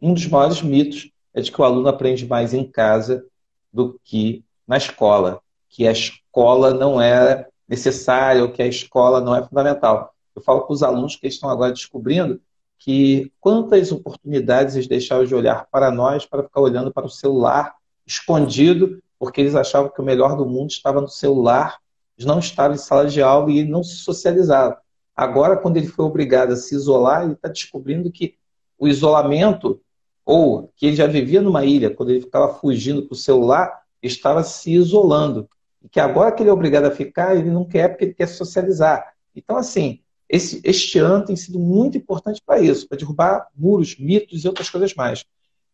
[0.00, 3.26] Um dos maiores mitos é de que o aluno aprende mais em casa
[3.72, 9.34] do que na escola, que a escola não é necessária ou que a escola não
[9.34, 10.12] é fundamental.
[10.34, 12.40] Eu falo com os alunos que estão agora descobrindo
[12.78, 17.74] que quantas oportunidades eles deixaram de olhar para nós para ficar olhando para o celular
[18.06, 21.78] escondido, porque eles achavam que o melhor do mundo estava no celular,
[22.18, 24.76] eles não estavam em sala de aula e não se socializavam.
[25.14, 28.34] Agora, quando ele foi obrigado a se isolar, ele está descobrindo que
[28.78, 29.80] o isolamento,
[30.24, 34.42] ou que ele já vivia numa ilha, quando ele ficava fugindo para o celular, estava
[34.42, 35.48] se isolando.
[35.82, 38.26] E que agora que ele é obrigado a ficar, ele não quer porque ele quer
[38.26, 39.12] socializar.
[39.34, 44.44] Então, assim, esse, este ano tem sido muito importante para isso, para derrubar muros, mitos
[44.44, 45.24] e outras coisas mais.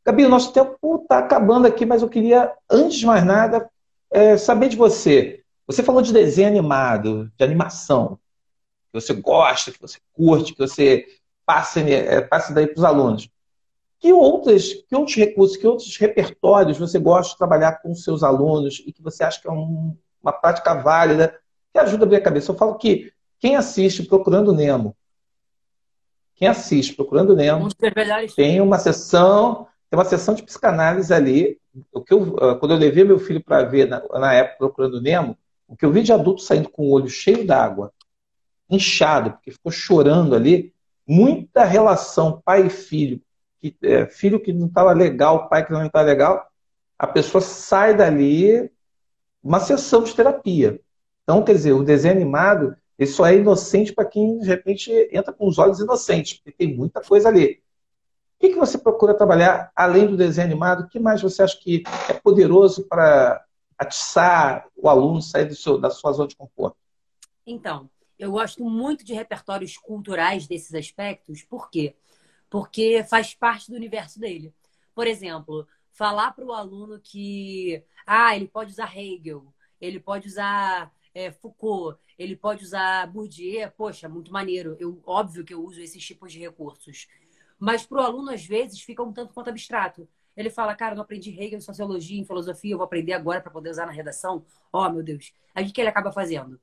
[0.05, 3.69] Gabi, o nosso tempo está acabando aqui, mas eu queria, antes de mais nada,
[4.11, 5.43] é, saber de você.
[5.67, 8.19] Você falou de desenho animado, de animação,
[8.93, 11.05] que você gosta, que você curte, que você
[11.45, 13.29] passa, é, passa daí para os alunos.
[13.99, 18.83] Que, outras, que outros recursos, que outros repertórios você gosta de trabalhar com seus alunos
[18.87, 21.39] e que você acha que é um, uma prática válida,
[21.73, 22.51] que ajuda a abrir a cabeça?
[22.51, 24.97] Eu falo que quem assiste Procurando Nemo,
[26.35, 27.69] quem assiste Procurando Nemo,
[28.35, 31.59] tem uma sessão, tem uma sessão de psicanálise ali.
[31.93, 35.01] O que eu, ah, quando eu levei meu filho para ver na, na, época Procurando
[35.01, 35.37] Nemo,
[35.69, 37.93] o que eu vi de adulto saindo com o olho cheio d'água,
[38.69, 40.75] inchado, porque ficou chorando ali,
[41.07, 43.21] muita relação pai e filho,
[43.61, 46.47] que, é, filho que não estava legal, pai que não estava legal,
[46.99, 48.71] a pessoa sai dali
[49.43, 50.81] uma sessão de terapia.
[51.23, 55.33] Então, quer dizer, o desenho animado ele só é inocente para quem, de repente, entra
[55.33, 57.63] com os olhos inocentes, porque tem muita coisa ali.
[58.37, 60.85] O que, que você procura trabalhar além do desenho animado?
[60.85, 63.45] O que mais você acha que é poderoso para
[63.79, 66.77] atiçar o aluno sair seu, da sua zona de conforto?
[67.47, 67.89] Então,
[68.19, 71.43] eu gosto muito de repertórios culturais desses aspectos.
[71.43, 71.95] Por quê?
[73.09, 74.55] Faz parte do universo dele.
[74.95, 80.93] Por exemplo, falar para o aluno que ah, ele pode usar Hegel, ele pode usar
[81.15, 84.77] é, Foucault, ele pode usar Bourdieu, poxa, muito maneiro.
[84.79, 87.09] Eu, óbvio que eu uso esses tipos de recursos.
[87.59, 90.09] Mas para o aluno, às vezes, fica um tanto quanto abstrato.
[90.37, 93.41] Ele fala, cara, eu não aprendi Hegel em sociologia, em filosofia, eu vou aprender agora
[93.41, 94.45] para poder usar na redação.
[94.71, 95.33] Oh, meu Deus.
[95.55, 96.61] Aí o que ele acaba fazendo?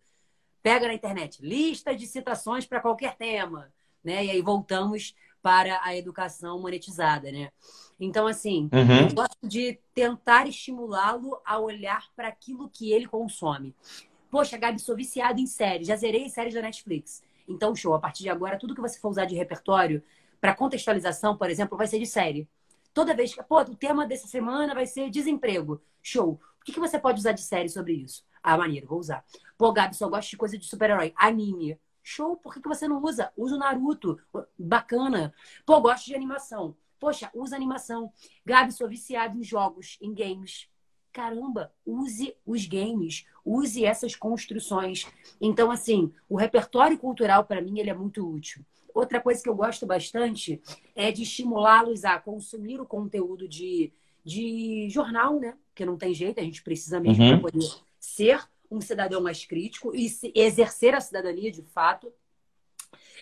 [0.62, 3.74] Pega na internet, lista de citações para qualquer tema,
[4.04, 4.24] né?
[4.26, 7.52] E aí voltamos para a educação monetizada, né?
[8.00, 9.10] Então, assim, uhum.
[9.10, 13.76] eu gosto de tentar estimulá-lo a olhar para aquilo que ele consome.
[14.32, 17.22] Poxa, Gabi, sou viciado em séries, já zerei séries da Netflix.
[17.48, 20.02] Então, show, a partir de agora, tudo que você for usar de repertório
[20.40, 22.48] para contextualização, por exemplo, vai ser de série.
[22.94, 25.82] Toda vez que, pô, o tema dessa semana vai ser desemprego.
[26.02, 26.40] Show.
[26.62, 28.24] O que, que você pode usar de série sobre isso?
[28.42, 29.26] Ah, maneiro, vou usar.
[29.58, 31.14] Pô, Gabi, só gosto de coisa de super-herói.
[31.18, 31.78] Anime.
[32.04, 33.32] Show, por que, que você não usa?
[33.38, 34.20] Usa o Naruto.
[34.60, 35.34] Bacana.
[35.66, 36.76] Pô, gosto de animação.
[37.00, 38.12] Poxa, usa animação.
[38.46, 40.70] Gabi, sou viciado em jogos, em games
[41.14, 45.06] caramba, use os games, use essas construções.
[45.40, 48.66] Então, assim, o repertório cultural, para mim, ele é muito útil.
[48.94, 50.60] Outra coisa que eu gosto bastante
[50.96, 53.94] é de estimulá-los a consumir o conteúdo de,
[54.26, 55.56] de jornal, né?
[55.70, 57.40] Porque não tem jeito, a gente precisa mesmo uhum.
[57.40, 58.44] para poder ser
[58.76, 62.12] um cidadão mais crítico e exercer a cidadania de fato.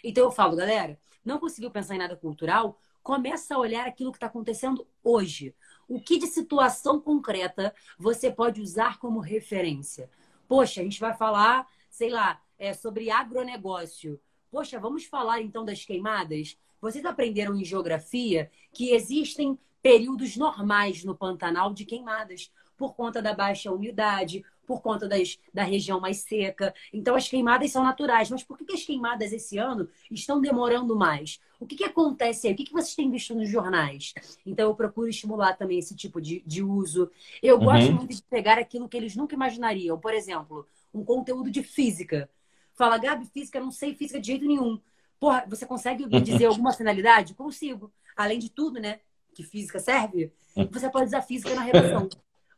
[0.03, 2.79] Então eu falo, galera, não conseguiu pensar em nada cultural?
[3.03, 5.55] Começa a olhar aquilo que está acontecendo hoje
[5.91, 10.09] o que de situação concreta você pode usar como referência?
[10.47, 14.17] Poxa, a gente vai falar, sei lá, é, sobre agronegócio.
[14.49, 16.57] Poxa, vamos falar então das queimadas?
[16.79, 23.33] Vocês aprenderam em geografia que existem períodos normais no Pantanal de queimadas por conta da
[23.33, 26.73] baixa umidade, por conta das, da região mais seca.
[26.93, 28.29] Então, as queimadas são naturais.
[28.29, 31.39] Mas por que, que as queimadas esse ano estão demorando mais?
[31.59, 32.53] O que, que acontece aí?
[32.53, 34.13] O que, que vocês têm visto nos jornais?
[34.45, 37.09] Então, eu procuro estimular também esse tipo de, de uso.
[37.41, 37.65] Eu uhum.
[37.65, 39.99] gosto muito de pegar aquilo que eles nunca imaginariam.
[39.99, 42.29] Por exemplo, um conteúdo de física.
[42.73, 44.79] Fala, Gabi, física, não sei física de jeito nenhum.
[45.19, 47.33] Porra, você consegue me dizer alguma finalidade?
[47.33, 47.91] Consigo.
[48.15, 48.99] Além de tudo, né?
[49.33, 50.33] Que física serve,
[50.71, 52.09] você pode usar física na redação.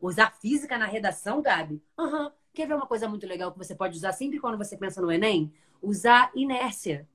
[0.04, 1.82] Usar física na redação, Gabi?
[1.98, 2.26] Aham.
[2.26, 2.32] Uhum.
[2.54, 5.10] Quer ver uma coisa muito legal que você pode usar sempre quando você pensa no
[5.10, 5.52] Enem?
[5.82, 7.08] Usar inércia.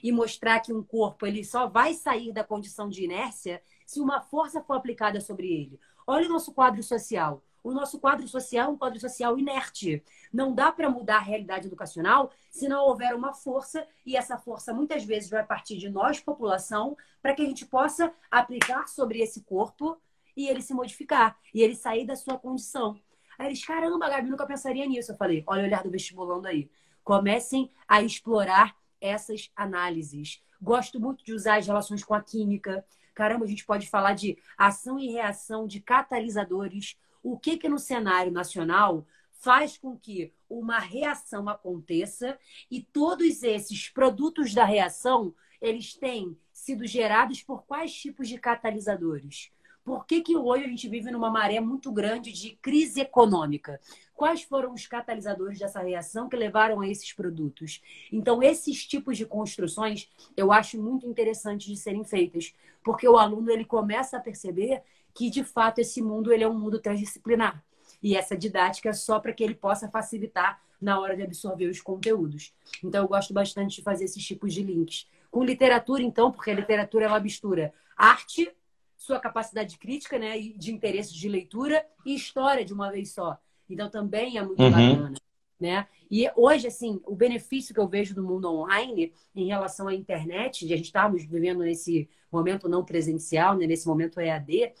[0.00, 4.20] E mostrar que um corpo ele só vai sair da condição de inércia se uma
[4.20, 5.80] força for aplicada sobre ele.
[6.06, 7.42] Olha o nosso quadro social.
[7.64, 10.04] O nosso quadro social é um quadro social inerte.
[10.32, 14.72] Não dá para mudar a realidade educacional se não houver uma força, e essa força
[14.72, 19.42] muitas vezes vai partir de nós, população, para que a gente possa aplicar sobre esse
[19.42, 20.00] corpo
[20.36, 23.00] e ele se modificar, e ele sair da sua condição.
[23.38, 25.12] Aí eles, caramba, Gabi, nunca pensaria nisso.
[25.12, 26.70] Eu falei, olha o olhar do vestibulando aí.
[27.02, 30.42] Comecem a explorar essas análises.
[30.60, 32.84] Gosto muito de usar as relações com a química.
[33.14, 36.96] Caramba, a gente pode falar de ação e reação de catalisadores.
[37.22, 42.38] O que que no cenário nacional faz com que uma reação aconteça
[42.70, 49.50] e todos esses produtos da reação, eles têm sido gerados por quais tipos de catalisadores?
[49.86, 53.80] Por que, que hoje a gente vive numa maré muito grande de crise econômica?
[54.16, 57.80] Quais foram os catalisadores dessa reação que levaram a esses produtos?
[58.10, 63.48] Então, esses tipos de construções eu acho muito interessante de serem feitas, porque o aluno
[63.48, 64.82] ele começa a perceber
[65.14, 67.64] que, de fato, esse mundo ele é um mundo transdisciplinar.
[68.02, 71.80] E essa didática é só para que ele possa facilitar na hora de absorver os
[71.80, 72.52] conteúdos.
[72.82, 75.06] Então, eu gosto bastante de fazer esses tipos de links.
[75.30, 78.52] Com literatura, então, porque a literatura ela mistura arte
[78.96, 83.38] sua capacidade crítica, né, de interesse de leitura e história de uma vez só.
[83.68, 84.70] Então também é muito uhum.
[84.70, 85.14] bacana,
[85.58, 85.86] né?
[86.10, 90.66] E hoje assim, o benefício que eu vejo do mundo online em relação à internet,
[90.66, 94.72] de a gente estarmos vivendo nesse momento não presencial, né, nesse momento EAD,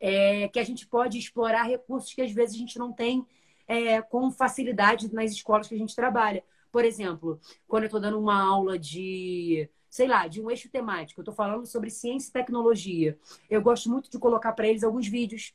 [0.00, 3.24] é que a gente pode explorar recursos que às vezes a gente não tem
[3.68, 6.42] é, com facilidade nas escolas que a gente trabalha.
[6.72, 7.38] Por exemplo,
[7.68, 11.34] quando eu estou dando uma aula de sei lá, de um eixo temático, eu estou
[11.34, 13.18] falando sobre ciência e tecnologia,
[13.50, 15.52] eu gosto muito de colocar para eles alguns vídeos.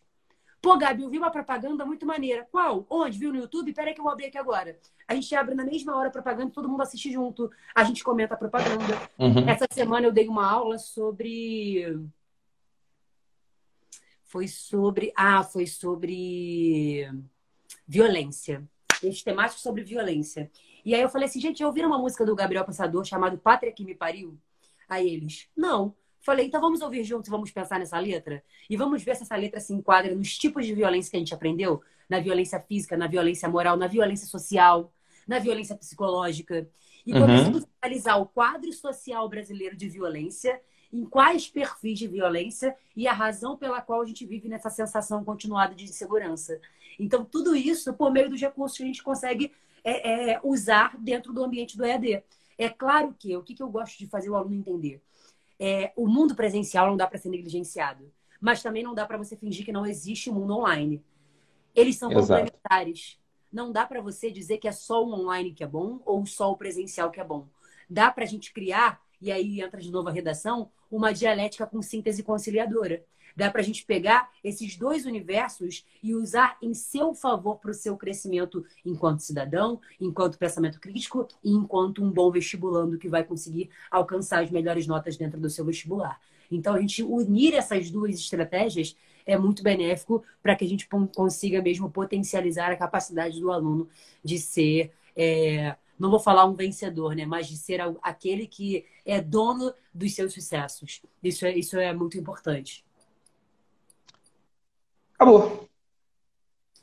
[0.62, 2.48] Pô, Gabi, eu vi uma propaganda muito maneira.
[2.52, 2.86] Qual?
[2.88, 3.18] Onde?
[3.18, 3.74] Viu no YouTube?
[3.74, 4.78] Peraí que eu vou abrir aqui agora.
[5.08, 7.50] A gente abre na mesma hora a propaganda, todo mundo assiste junto.
[7.74, 9.10] A gente comenta a propaganda.
[9.18, 9.50] Uhum.
[9.50, 12.00] Essa semana eu dei uma aula sobre.
[14.24, 15.12] Foi sobre.
[15.16, 17.10] Ah, foi sobre
[17.88, 18.64] violência.
[19.02, 20.52] Eixo temático sobre violência.
[20.88, 23.84] E aí eu falei assim, gente, ouviram uma música do Gabriel Passador chamado Pátria que
[23.84, 24.38] me pariu?
[24.88, 25.94] Aí eles, não.
[26.22, 29.60] Falei, então vamos ouvir juntos, vamos pensar nessa letra e vamos ver se essa letra
[29.60, 33.50] se enquadra nos tipos de violência que a gente aprendeu, na violência física, na violência
[33.50, 34.90] moral, na violência social,
[35.28, 36.70] na violência psicológica.
[37.06, 37.20] E uhum.
[37.20, 40.58] começamos a analisar o quadro social brasileiro de violência,
[40.94, 45.22] em quais perfis de violência e a razão pela qual a gente vive nessa sensação
[45.26, 46.62] continuada de insegurança.
[46.98, 49.52] Então, tudo isso por meio dos recursos que a gente consegue
[49.88, 52.22] é, é, usar dentro do ambiente do EAD.
[52.58, 55.02] É claro que o que, que eu gosto de fazer o aluno entender?
[55.58, 58.12] É, o mundo presencial não dá para ser negligenciado,
[58.42, 61.02] mas também não dá para você fingir que não existe o mundo online.
[61.74, 62.28] Eles são Exato.
[62.28, 63.18] complementares.
[63.52, 66.52] Não dá para você dizer que é só o online que é bom ou só
[66.52, 67.48] o presencial que é bom.
[67.90, 71.82] Dá para a gente criar, e aí entra de novo a redação, uma dialética com
[71.82, 73.06] síntese conciliadora.
[73.38, 77.74] Dá para a gente pegar esses dois universos e usar em seu favor para o
[77.74, 83.70] seu crescimento enquanto cidadão, enquanto pensamento crítico e enquanto um bom vestibulando que vai conseguir
[83.92, 86.20] alcançar as melhores notas dentro do seu vestibular.
[86.50, 91.62] Então, a gente unir essas duas estratégias é muito benéfico para que a gente consiga
[91.62, 93.88] mesmo potencializar a capacidade do aluno
[94.24, 94.92] de ser.
[95.16, 97.26] É, não vou falar um vencedor, né?
[97.26, 101.04] Mas de ser aquele que é dono dos seus sucessos.
[101.22, 102.87] Isso é, isso é muito importante.
[105.18, 105.68] Acabou.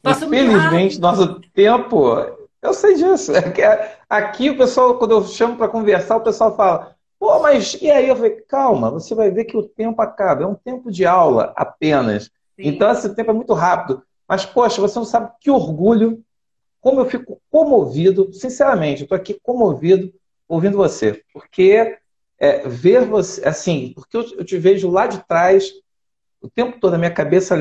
[0.05, 2.17] Infelizmente, nosso tempo.
[2.61, 3.33] Eu sei disso.
[3.35, 7.91] É aqui o pessoal, quando eu chamo para conversar, o pessoal fala: pô, mas e
[7.91, 8.09] aí?
[8.09, 10.43] Eu falei: calma, você vai ver que o tempo acaba.
[10.43, 12.25] É um tempo de aula apenas.
[12.25, 12.69] Sim.
[12.69, 14.03] Então, esse tempo é muito rápido.
[14.29, 16.23] Mas, poxa, você não sabe que orgulho,
[16.81, 20.13] como eu fico comovido, sinceramente, eu estou aqui comovido
[20.49, 21.23] ouvindo você.
[21.33, 21.99] Porque
[22.39, 25.71] é, ver você, assim, porque eu, eu te vejo lá de trás,
[26.41, 27.57] o tempo todo na minha cabeça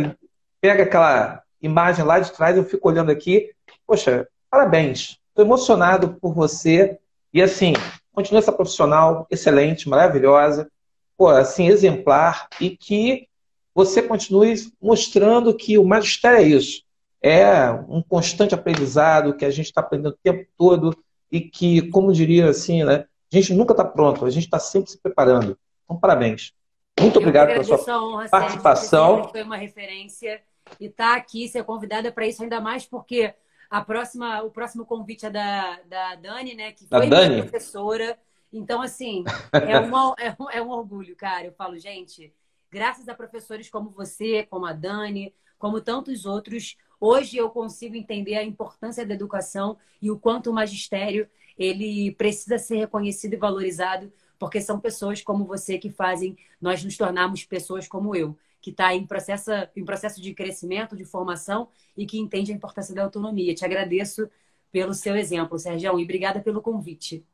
[0.63, 3.51] pega aquela imagem lá de trás, eu fico olhando aqui.
[3.85, 5.19] Poxa, parabéns.
[5.27, 6.97] Estou emocionado por você.
[7.33, 7.73] E assim,
[8.13, 10.71] continua essa profissional excelente, maravilhosa,
[11.17, 13.27] pô, assim, exemplar, e que
[13.75, 16.83] você continue mostrando que o magistério é isso.
[17.21, 20.95] É um constante aprendizado, que a gente está aprendendo o tempo todo,
[21.29, 23.03] e que, como diria assim, né,
[23.33, 25.59] a gente nunca está pronto, a gente está sempre se preparando.
[25.83, 26.53] Então, parabéns.
[26.97, 29.27] Muito obrigado pela sua honra, participação.
[29.29, 30.39] Foi uma referência
[30.79, 33.33] e tá aqui, ser convidada para isso ainda mais porque
[33.69, 36.71] a próxima, o próximo convite é da, da Dani, né?
[36.73, 38.19] Que foi minha professora.
[38.51, 41.47] Então, assim, é, uma, é, um, é um orgulho, cara.
[41.47, 42.31] Eu falo, gente,
[42.71, 48.35] graças a professores como você, como a Dani, como tantos outros, hoje eu consigo entender
[48.35, 54.13] a importância da educação e o quanto o magistério ele precisa ser reconhecido e valorizado,
[54.37, 58.95] porque são pessoas como você que fazem nós nos tornarmos pessoas como eu que está
[58.95, 63.53] em processo, em processo de crescimento, de formação e que entende a importância da autonomia.
[63.53, 64.29] Te agradeço
[64.71, 67.25] pelo seu exemplo, Sérgio, e obrigada pelo convite.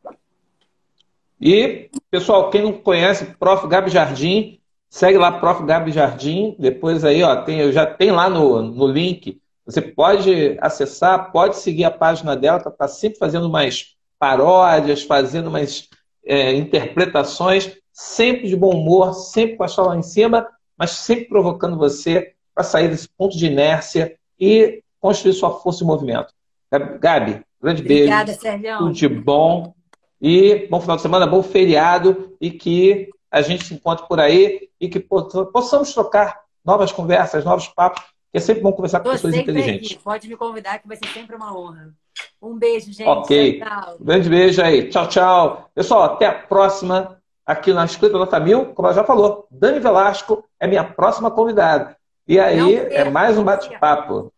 [1.39, 3.67] E, pessoal, quem não conhece, Prof.
[3.67, 4.59] Gabi Jardim,
[4.89, 5.63] segue lá, Prof.
[5.63, 6.55] Gabi Jardim.
[6.57, 11.83] Depois aí, ó, tem, já tem lá no, no link Você pode acessar, pode seguir
[11.83, 15.87] a página dela, está tá sempre fazendo umas paródias, fazendo umas
[16.25, 20.47] é, interpretações, sempre de bom humor, sempre com a lá em cima,
[20.79, 25.87] mas sempre provocando você para sair desse ponto de inércia e construir sua força e
[25.87, 26.33] movimento.
[26.99, 28.39] Gabi, grande Obrigada, beijo.
[28.39, 28.77] Sérgio.
[28.77, 29.73] Tudo de bom.
[30.21, 34.69] E bom final de semana, bom feriado e que a gente se encontre por aí
[34.79, 38.01] e que possamos trocar novas conversas, novos papos,
[38.31, 39.93] que é sempre bom conversar com pessoas inteligentes.
[39.93, 40.03] Aqui.
[40.03, 41.93] Pode me convidar, que vai ser sempre uma honra.
[42.41, 43.07] Um beijo, gente.
[43.07, 43.59] Ok.
[43.59, 44.89] Tchau, Grande beijo aí.
[44.89, 45.69] Tchau, tchau.
[45.73, 47.18] Pessoal, até a próxima
[47.49, 48.67] aqui na Escrita Nota Mil.
[48.75, 51.97] Como ela já falou, Dani Velasco é minha próxima convidada.
[52.27, 54.31] E aí é mais um bate-papo.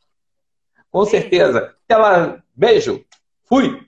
[0.90, 1.76] Com certeza.
[1.84, 2.42] Até lá.
[2.56, 3.04] Beijo.
[3.44, 3.86] Fui.